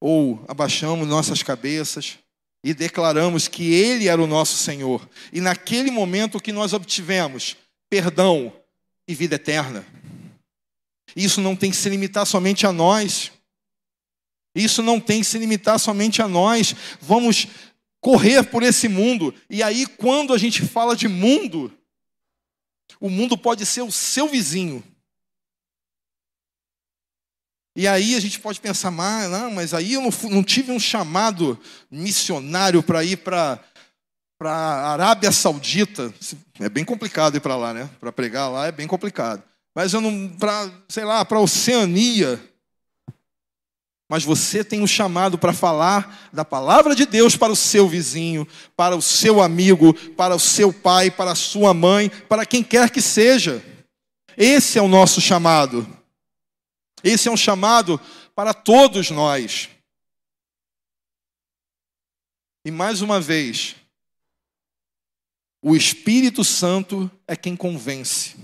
[0.00, 2.18] ou abaixamos nossas cabeças
[2.64, 5.06] e declaramos que Ele era o nosso Senhor.
[5.34, 7.58] E naquele momento que nós obtivemos
[7.90, 8.50] perdão
[9.06, 9.84] e vida eterna.
[11.14, 13.32] Isso não tem que se limitar somente a nós.
[14.54, 16.74] Isso não tem que se limitar somente a nós.
[17.00, 17.46] Vamos
[18.00, 19.34] correr por esse mundo.
[19.48, 21.72] E aí, quando a gente fala de mundo,
[23.00, 24.84] o mundo pode ser o seu vizinho.
[27.74, 30.78] E aí a gente pode pensar, mas, não, mas aí eu não, não tive um
[30.78, 31.58] chamado
[31.90, 33.58] missionário para ir para
[34.40, 36.12] a Arábia Saudita.
[36.60, 37.88] É bem complicado ir para lá, né?
[37.98, 39.42] Para pregar lá é bem complicado.
[39.74, 42.40] Mas eu não, para, sei lá, para Oceania.
[44.08, 48.46] Mas você tem um chamado para falar da palavra de Deus para o seu vizinho,
[48.76, 52.90] para o seu amigo, para o seu pai, para a sua mãe, para quem quer
[52.90, 53.64] que seja.
[54.36, 55.86] Esse é o nosso chamado.
[57.02, 57.98] Esse é um chamado
[58.34, 59.70] para todos nós.
[62.64, 63.76] E mais uma vez,
[65.62, 68.36] o Espírito Santo é quem convence.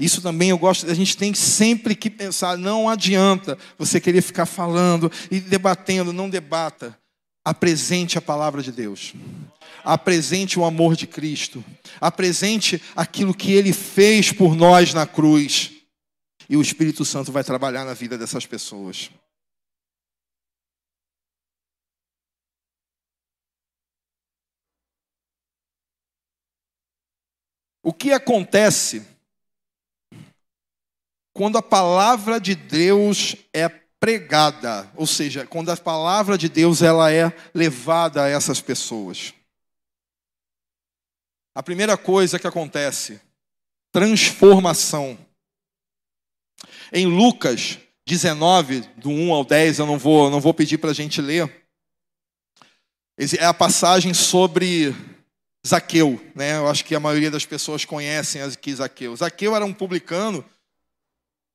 [0.00, 4.46] Isso também eu gosto, a gente tem sempre que pensar, não adianta você querer ficar
[4.46, 6.98] falando e debatendo, não debata.
[7.44, 9.12] Apresente a palavra de Deus.
[9.84, 11.62] Apresente o amor de Cristo.
[12.00, 15.70] Apresente aquilo que ele fez por nós na cruz.
[16.48, 19.10] E o Espírito Santo vai trabalhar na vida dessas pessoas.
[27.82, 29.09] O que acontece
[31.40, 37.10] quando a palavra de Deus é pregada, ou seja, quando a palavra de Deus ela
[37.10, 39.32] é levada a essas pessoas.
[41.54, 43.22] A primeira coisa que acontece,
[43.90, 45.18] transformação.
[46.92, 50.94] Em Lucas 19, do 1 ao 10, eu não vou, não vou pedir para a
[50.94, 51.66] gente ler.
[53.38, 54.94] É a passagem sobre
[55.66, 56.58] Zaqueu, né?
[56.58, 59.16] Eu acho que a maioria das pessoas conhecem aqui Zaqueu.
[59.16, 60.44] Zaqueu era um publicano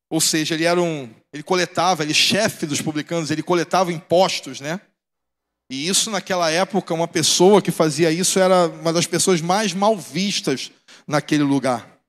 [0.10, 4.80] ou seja, ele era um, ele coletava, ele chefe dos publicanos, ele coletava impostos, né?
[5.70, 9.98] E isso naquela época, uma pessoa que fazia isso era uma das pessoas mais mal
[9.98, 10.72] vistas
[11.08, 12.00] naquele lugar.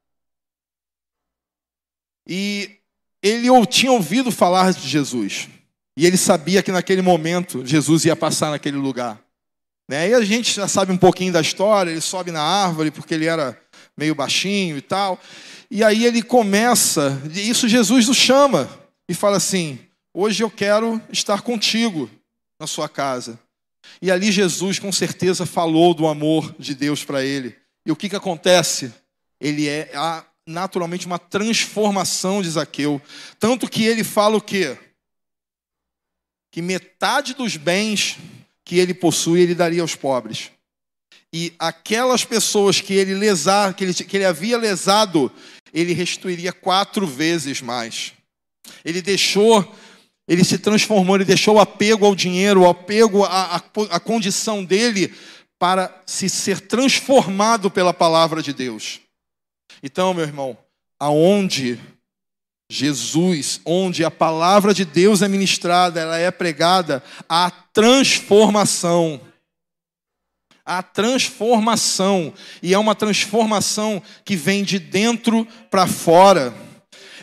[2.29, 2.77] E
[3.23, 5.49] ele tinha ouvido falar de Jesus.
[5.97, 9.19] E ele sabia que naquele momento Jesus ia passar naquele lugar.
[9.89, 10.11] Né?
[10.11, 13.27] E a gente já sabe um pouquinho da história, ele sobe na árvore porque ele
[13.27, 13.59] era
[13.97, 15.19] meio baixinho e tal.
[15.71, 18.69] E aí ele começa, e isso Jesus o chama
[19.09, 19.79] e fala assim:
[20.15, 22.11] Hoje eu quero estar contigo
[22.59, 23.39] na sua casa.
[24.01, 27.57] E ali Jesus com certeza falou do amor de Deus para ele.
[27.85, 28.93] E o que, que acontece?
[29.41, 29.93] Ele é
[30.47, 33.01] naturalmente uma transformação de Zaqueu.
[33.39, 34.79] Tanto que ele fala o quê?
[36.51, 38.17] Que metade dos bens
[38.65, 40.51] que ele possui ele daria aos pobres.
[41.33, 45.31] E aquelas pessoas que ele lesar, que ele, que ele havia lesado,
[45.73, 48.13] ele restituiria quatro vezes mais.
[48.85, 49.75] Ele deixou,
[50.27, 54.65] ele se transformou, ele deixou o apego ao dinheiro, o apego à, à, à condição
[54.65, 55.13] dele
[55.59, 59.01] para se ser transformado pela palavra de Deus.
[59.83, 60.57] Então, meu irmão,
[60.99, 61.79] aonde
[62.69, 69.21] Jesus, onde a palavra de Deus é ministrada, ela é pregada, há transformação
[70.67, 76.53] a transformação, e é uma transformação que vem de dentro para fora.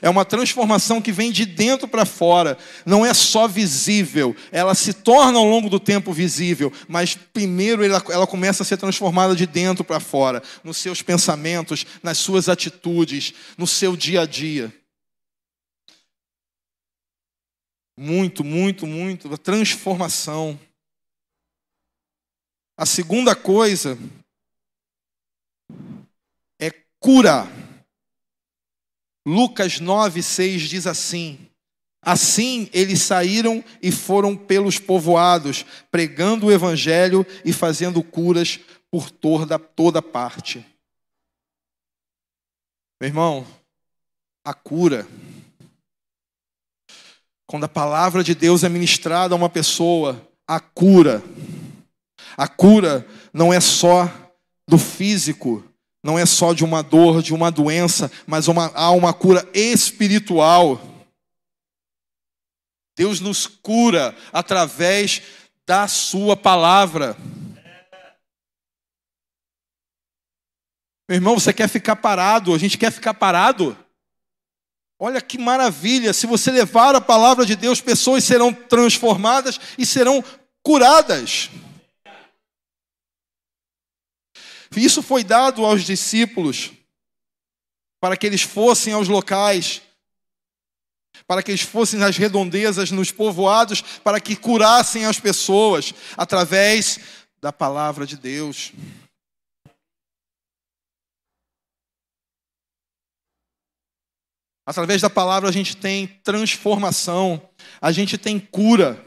[0.02, 4.92] É uma transformação que vem de dentro para fora, não é só visível, ela se
[4.92, 9.46] torna ao longo do tempo visível, mas primeiro ela, ela começa a ser transformada de
[9.46, 14.74] dentro para fora, nos seus pensamentos, nas suas atitudes, no seu dia a dia.
[17.98, 20.60] Muito, muito, muito, a transformação.
[22.76, 23.98] A segunda coisa
[26.60, 27.48] é cura.
[29.26, 31.48] Lucas 9, 6 diz assim:
[32.02, 38.60] Assim eles saíram e foram pelos povoados, pregando o evangelho e fazendo curas
[38.90, 40.66] por toda, toda parte.
[43.00, 43.48] Meu irmão,
[44.44, 45.08] a cura.
[47.46, 51.22] Quando a palavra de Deus é ministrada a uma pessoa, a cura
[52.38, 54.12] a cura não é só
[54.68, 55.64] do físico,
[56.04, 60.82] não é só de uma dor, de uma doença, mas uma, há uma cura espiritual.
[62.96, 65.22] Deus nos cura através
[65.66, 67.18] da Sua palavra.
[71.08, 72.54] Meu irmão, você quer ficar parado?
[72.54, 73.78] A gente quer ficar parado?
[75.00, 76.14] Olha que maravilha!
[76.14, 80.24] Se você levar a palavra de Deus, pessoas serão transformadas e serão
[80.62, 81.50] curadas.
[84.80, 86.72] Isso foi dado aos discípulos
[88.00, 89.82] para que eles fossem aos locais
[91.28, 97.00] para que eles fossem nas redondezas, nos povoados, para que curassem as pessoas através
[97.42, 98.74] da palavra de Deus.
[104.66, 107.50] Através da palavra a gente tem transformação,
[107.82, 109.04] a gente tem cura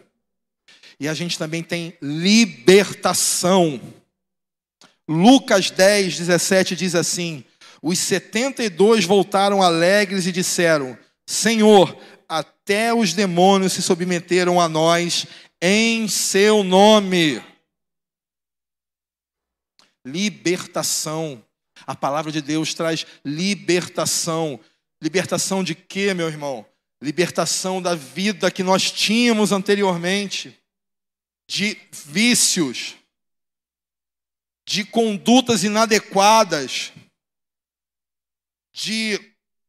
[1.01, 3.81] e a gente também tem libertação.
[5.09, 7.45] Lucas 10, 17 diz assim:
[7.81, 11.97] Os 72 voltaram alegres e disseram: Senhor,
[12.29, 15.27] até os demônios se submeteram a nós
[15.63, 17.43] em seu nome.
[20.05, 21.43] Libertação.
[21.87, 24.59] A palavra de Deus traz libertação.
[25.03, 26.67] Libertação de quê, meu irmão?
[27.03, 30.59] Libertação da vida que nós tínhamos anteriormente,
[31.49, 32.97] de vícios,
[34.67, 36.93] de condutas inadequadas,
[38.75, 39.19] de,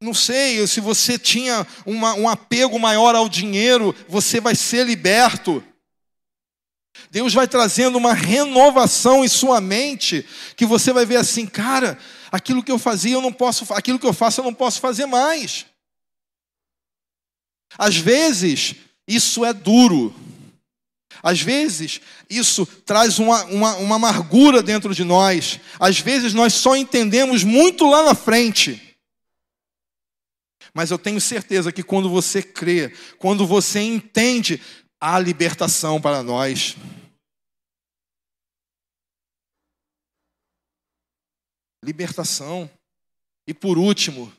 [0.02, 5.64] não sei, se você tinha uma, um apego maior ao dinheiro, você vai ser liberto.
[7.12, 10.26] Deus vai trazendo uma renovação em sua mente,
[10.56, 11.98] que você vai ver assim, cara,
[12.32, 15.06] aquilo que eu fazia eu não posso, aquilo que eu faço eu não posso fazer
[15.06, 15.68] mais.
[17.78, 18.76] Às vezes,
[19.08, 20.14] isso é duro.
[21.22, 25.60] Às vezes, isso traz uma, uma, uma amargura dentro de nós.
[25.80, 28.98] Às vezes, nós só entendemos muito lá na frente.
[30.74, 34.62] Mas eu tenho certeza que quando você crê, quando você entende,
[35.00, 36.76] há libertação para nós.
[41.84, 42.70] Libertação.
[43.48, 44.32] E por último,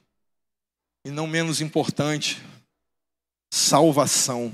[1.05, 2.43] e não menos importante,
[3.51, 4.53] salvação.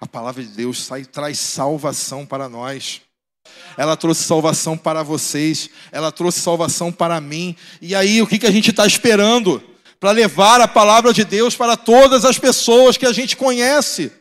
[0.00, 3.02] A palavra de Deus sai, traz salvação para nós.
[3.76, 7.56] Ela trouxe salvação para vocês, ela trouxe salvação para mim.
[7.80, 9.62] E aí, o que, que a gente está esperando?
[9.98, 14.12] Para levar a palavra de Deus para todas as pessoas que a gente conhece.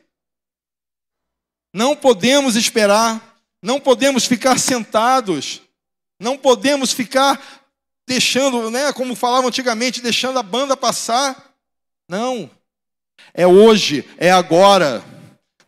[1.73, 5.61] Não podemos esperar, não podemos ficar sentados,
[6.19, 7.39] não podemos ficar
[8.07, 11.53] deixando, né, como falavam antigamente, deixando a banda passar.
[12.07, 12.49] Não.
[13.34, 15.03] É hoje, é agora.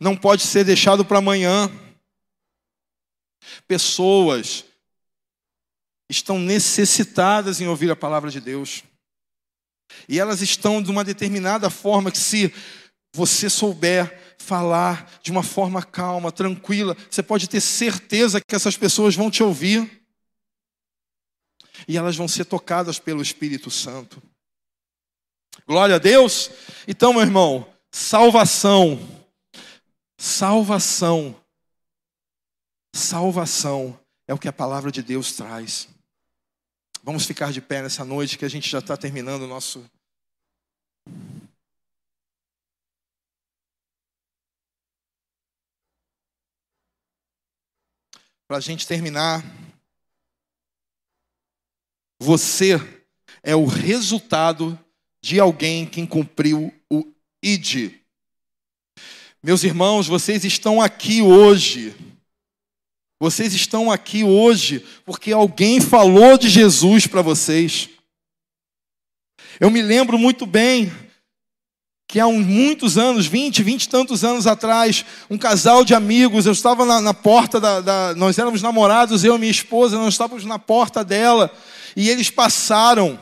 [0.00, 1.70] Não pode ser deixado para amanhã.
[3.68, 4.64] Pessoas
[6.08, 8.82] estão necessitadas em ouvir a palavra de Deus.
[10.08, 12.52] E elas estão de uma determinada forma que se
[13.12, 19.14] você souber falar de uma forma calma, tranquila, você pode ter certeza que essas pessoas
[19.14, 20.00] vão te ouvir.
[21.86, 24.22] E elas vão ser tocadas pelo Espírito Santo.
[25.66, 26.50] Glória a Deus.
[26.86, 29.19] Então, meu irmão, salvação.
[30.22, 31.34] Salvação.
[32.94, 33.98] Salvação
[34.28, 35.88] é o que a palavra de Deus traz.
[37.02, 39.82] Vamos ficar de pé nessa noite que a gente já está terminando o nosso
[48.46, 49.42] para a gente terminar,
[52.20, 52.74] você
[53.42, 54.78] é o resultado
[55.22, 57.10] de alguém que cumpriu o
[57.42, 57.99] ID.
[59.42, 61.94] Meus irmãos, vocês estão aqui hoje.
[63.18, 67.88] Vocês estão aqui hoje porque alguém falou de Jesus para vocês.
[69.58, 70.92] Eu me lembro muito bem
[72.06, 76.52] que há muitos anos, 20, 20 e tantos anos atrás, um casal de amigos, eu
[76.52, 80.44] estava na, na porta da, da, Nós éramos namorados, eu e minha esposa, nós estávamos
[80.44, 81.50] na porta dela,
[81.96, 83.18] e eles passaram.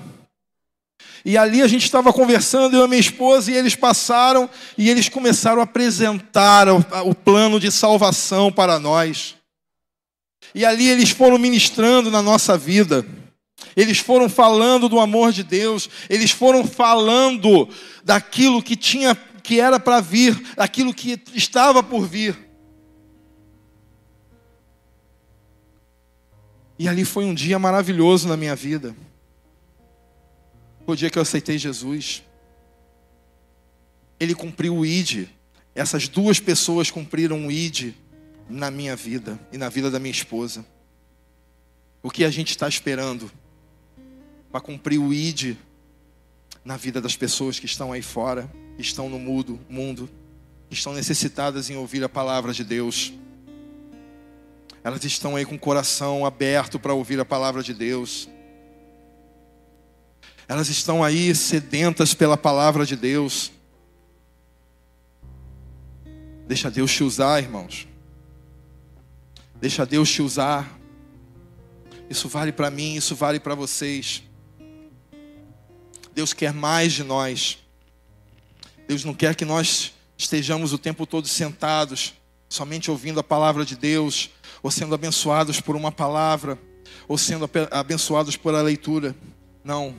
[1.28, 4.48] E ali a gente estava conversando, eu e minha esposa, e eles passaram,
[4.78, 9.36] e eles começaram a apresentar o, o plano de salvação para nós.
[10.54, 13.04] E ali eles foram ministrando na nossa vida.
[13.76, 17.68] Eles foram falando do amor de Deus, eles foram falando
[18.02, 22.38] daquilo que tinha que era para vir, daquilo que estava por vir.
[26.78, 28.96] E ali foi um dia maravilhoso na minha vida.
[30.88, 32.22] Foi o dia que eu aceitei Jesus.
[34.18, 35.28] Ele cumpriu o ID.
[35.74, 37.92] Essas duas pessoas cumpriram o ID
[38.48, 40.64] na minha vida e na vida da minha esposa.
[42.02, 43.30] O que a gente está esperando?
[44.50, 45.58] para cumprir o ID
[46.64, 50.08] na vida das pessoas que estão aí fora, que estão no mudo, mundo,
[50.70, 53.12] que estão necessitadas em ouvir a palavra de Deus.
[54.82, 58.26] Elas estão aí com o coração aberto para ouvir a palavra de Deus.
[60.48, 63.52] Elas estão aí sedentas pela palavra de Deus.
[66.46, 67.86] Deixa Deus te usar, irmãos.
[69.60, 70.78] Deixa Deus te usar.
[72.08, 74.22] Isso vale para mim, isso vale para vocês.
[76.14, 77.58] Deus quer mais de nós.
[78.88, 82.14] Deus não quer que nós estejamos o tempo todo sentados,
[82.48, 84.30] somente ouvindo a palavra de Deus,
[84.62, 86.58] ou sendo abençoados por uma palavra,
[87.06, 89.14] ou sendo abençoados por a leitura.
[89.62, 89.94] Não.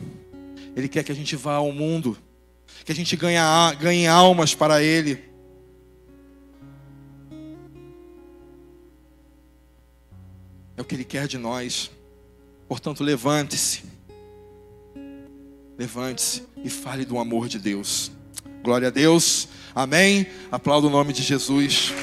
[0.75, 2.17] Ele quer que a gente vá ao mundo,
[2.85, 3.39] que a gente ganhe,
[3.79, 5.23] ganhe almas para Ele.
[10.77, 11.91] É o que Ele quer de nós.
[12.67, 13.83] Portanto, levante-se.
[15.77, 18.11] Levante-se e fale do amor de Deus.
[18.63, 19.47] Glória a Deus.
[19.73, 20.27] Amém.
[20.51, 21.93] Aplauda o nome de Jesus.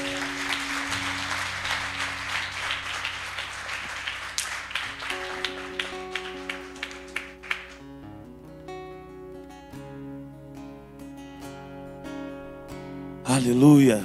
[13.47, 14.05] Aleluia.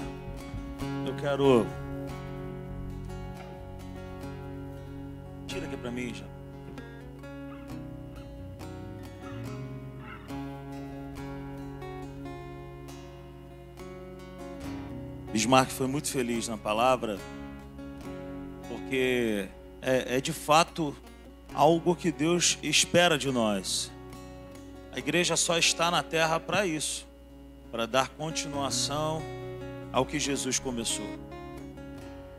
[1.04, 1.66] Eu quero.
[5.48, 6.26] Tira aqui para mim já.
[15.34, 17.18] Bismarck foi muito feliz na palavra,
[18.68, 19.50] porque
[19.82, 20.96] é, é de fato
[21.52, 23.92] algo que Deus espera de nós.
[24.92, 27.10] A igreja só está na terra para isso
[27.72, 29.22] para dar continuação
[29.94, 31.08] ao que Jesus começou.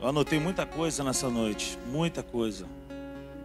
[0.00, 2.66] Eu anotei muita coisa nessa noite, muita coisa.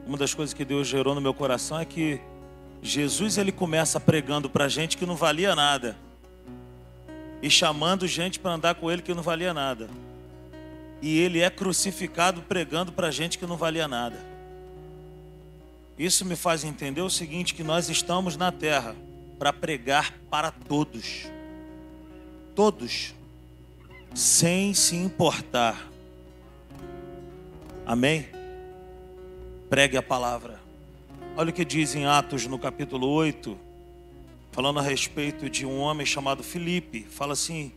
[0.05, 2.19] Uma das coisas que Deus gerou no meu coração é que
[2.81, 5.95] Jesus ele começa pregando para gente que não valia nada
[7.41, 9.89] e chamando gente para andar com ele que não valia nada.
[11.01, 14.17] E ele é crucificado pregando para gente que não valia nada.
[15.97, 18.95] Isso me faz entender o seguinte: que nós estamos na terra
[19.37, 21.36] para pregar para todos
[22.57, 23.13] todos,
[24.15, 25.87] sem se importar.
[27.85, 28.25] Amém?
[29.69, 30.59] Pregue a palavra.
[31.35, 33.55] Olha o que diz em Atos no capítulo 8,
[34.51, 37.05] falando a respeito de um homem chamado Filipe.
[37.07, 37.71] Fala assim,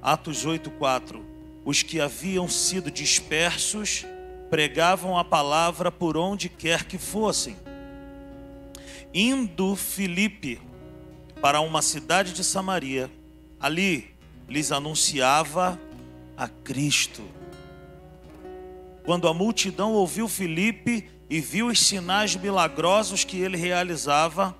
[0.00, 1.22] Atos 8:4.
[1.62, 4.06] Os que haviam sido dispersos
[4.48, 7.58] pregavam a palavra por onde quer que fossem.
[9.12, 10.62] Indo Filipe
[11.42, 13.10] para uma cidade de Samaria,
[13.60, 14.13] ali
[14.48, 15.80] lhes anunciava
[16.36, 17.22] a Cristo.
[19.04, 24.56] Quando a multidão ouviu Filipe e viu os sinais milagrosos que ele realizava,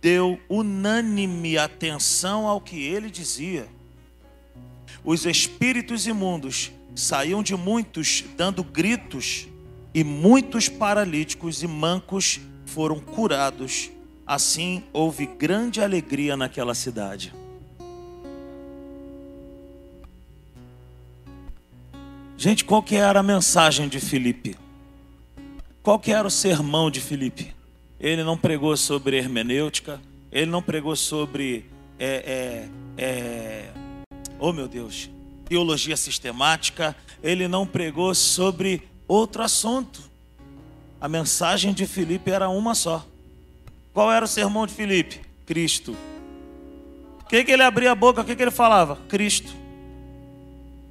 [0.00, 3.68] deu unânime atenção ao que ele dizia.
[5.04, 9.48] Os espíritos imundos saíam de muitos dando gritos,
[9.94, 13.90] e muitos paralíticos e mancos foram curados.
[14.26, 17.32] Assim houve grande alegria naquela cidade.
[22.40, 24.56] Gente, qual que era a mensagem de Filipe?
[25.82, 27.52] Qual que era o sermão de Filipe?
[27.98, 31.68] Ele não pregou sobre hermenêutica, ele não pregou sobre,
[31.98, 33.70] é, é, é,
[34.38, 35.10] oh meu Deus,
[35.46, 40.00] teologia sistemática, ele não pregou sobre outro assunto.
[41.00, 43.04] A mensagem de Filipe era uma só.
[43.92, 45.22] Qual era o sermão de Filipe?
[45.44, 45.96] Cristo.
[47.20, 48.20] O que, que ele abria a boca?
[48.20, 48.94] O que, que ele falava?
[49.08, 49.52] Cristo.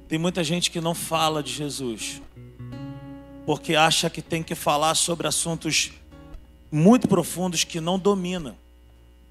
[0.08, 2.22] Tem muita gente que não fala de Jesus,
[3.44, 5.92] porque acha que tem que falar sobre assuntos
[6.72, 8.56] muito profundos que não domina.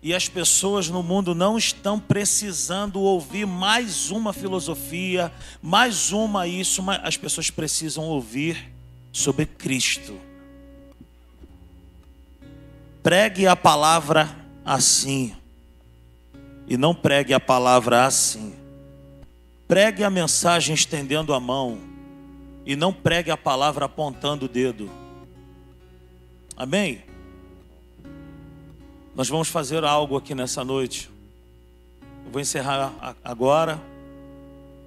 [0.03, 6.84] E as pessoas no mundo não estão precisando ouvir mais uma filosofia, mais uma isso,
[6.84, 8.71] mas as pessoas precisam ouvir
[9.11, 10.15] sobre Cristo.
[13.01, 14.30] Pregue a palavra
[14.63, 15.36] assim,
[16.67, 18.66] e não pregue a palavra assim.
[19.68, 21.78] Pregue a mensagem estendendo a mão
[22.65, 24.89] e não pregue a palavra apontando o dedo.
[26.55, 27.03] Amém?
[29.13, 31.09] Nós vamos fazer algo aqui nessa noite.
[32.26, 33.82] Eu vou encerrar agora.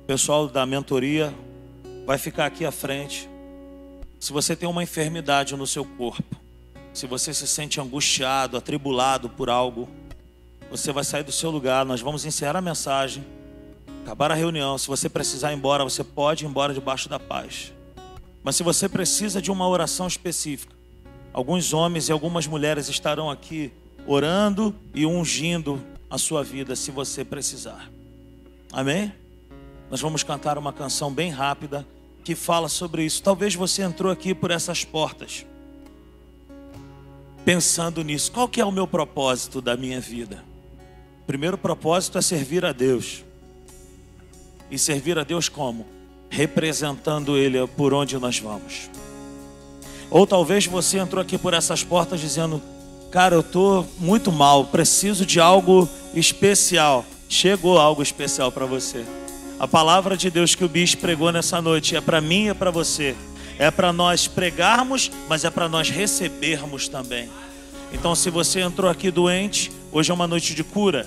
[0.02, 1.34] O pessoal da mentoria
[2.06, 3.28] vai ficar aqui à frente.
[4.18, 6.36] Se você tem uma enfermidade no seu corpo,
[6.92, 9.88] se você se sente angustiado, atribulado por algo,
[10.70, 11.84] você vai sair do seu lugar.
[11.84, 13.24] Nós vamos encerrar a mensagem.
[14.02, 17.72] Acabar a reunião, se você precisar ir embora, você pode ir embora debaixo da paz.
[18.42, 20.74] Mas se você precisa de uma oração específica,
[21.32, 23.72] alguns homens e algumas mulheres estarão aqui
[24.06, 27.90] orando e ungindo a sua vida se você precisar.
[28.72, 29.12] Amém?
[29.90, 31.86] Nós vamos cantar uma canção bem rápida
[32.24, 33.22] que fala sobre isso.
[33.22, 35.44] Talvez você entrou aqui por essas portas
[37.44, 38.30] pensando nisso.
[38.32, 40.44] Qual que é o meu propósito da minha vida?
[41.22, 43.24] O primeiro propósito é servir a Deus.
[44.70, 45.86] E servir a Deus como?
[46.28, 48.90] Representando Ele por onde nós vamos.
[50.10, 52.62] Ou talvez você entrou aqui por essas portas dizendo:
[53.10, 57.04] Cara, eu estou muito mal, preciso de algo especial.
[57.28, 59.04] chegou algo especial para você.
[59.58, 62.54] A palavra de Deus que o bispo pregou nessa noite é para mim e é
[62.54, 63.14] para você.
[63.58, 67.28] É para nós pregarmos, mas é para nós recebermos também.
[67.92, 71.06] Então, se você entrou aqui doente, hoje é uma noite de cura.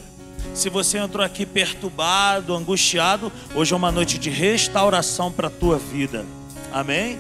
[0.54, 5.78] Se você entrou aqui perturbado, angustiado, hoje é uma noite de restauração para a tua
[5.78, 6.26] vida.
[6.72, 7.18] Amém?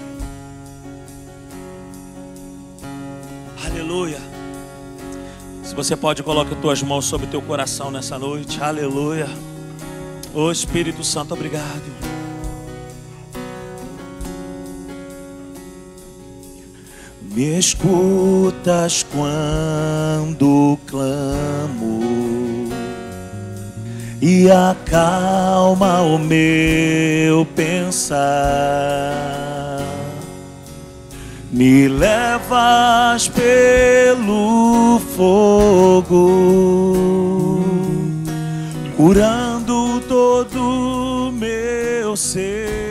[3.65, 4.19] Aleluia.
[5.63, 8.61] Se você pode, coloque as tuas mãos sobre teu coração nessa noite.
[8.61, 9.27] Aleluia.
[10.33, 11.83] Ô oh, Espírito Santo, obrigado.
[17.21, 22.32] Me escutas quando clamo
[24.25, 28.23] e acalma o meu pensar
[31.51, 36.15] me levas pelo fogo,
[38.95, 42.82] curando todo meu ser.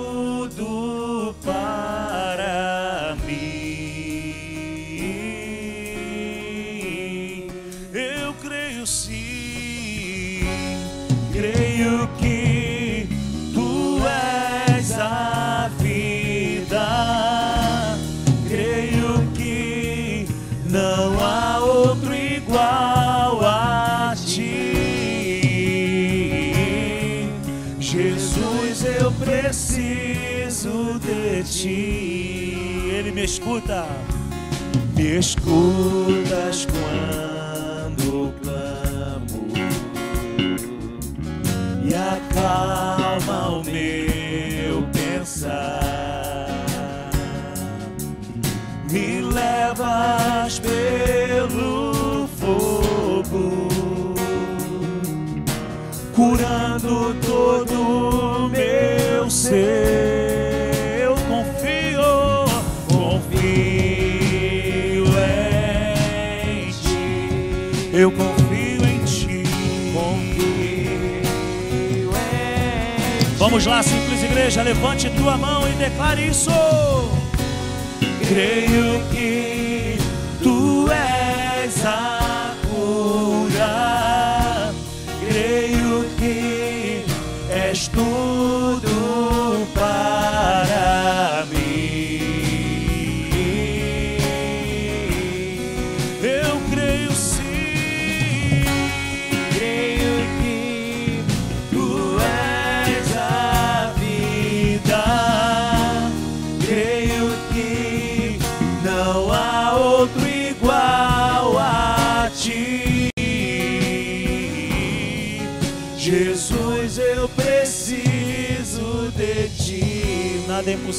[29.75, 32.91] preciso de ti.
[32.91, 33.85] Ele me escuta,
[34.95, 39.47] me escutas quando clamo.
[41.83, 45.75] E acalma o meu pensar.
[48.89, 53.67] Me levas pelo fogo,
[56.15, 58.14] curando todo
[59.45, 61.03] ser.
[61.03, 62.01] Eu confio,
[62.87, 63.45] confio
[66.43, 67.89] em ti.
[67.93, 69.43] Eu confio em ti.
[69.93, 70.91] Confio
[72.11, 76.49] em Vamos lá, simples igreja, levante tua mão e declare isso.
[78.27, 79.54] Creio que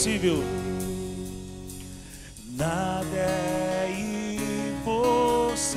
[0.06, 0.38] impossível.
[2.56, 3.90] Nada é
[4.78, 5.74] impossível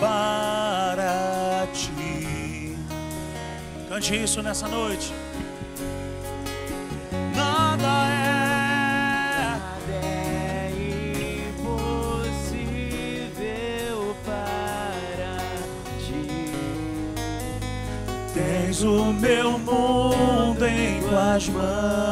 [0.00, 2.76] para ti.
[3.88, 5.14] Cante isso nessa noite.
[7.34, 8.30] Nada é.
[18.82, 22.09] o meu mundo em tuas mãos.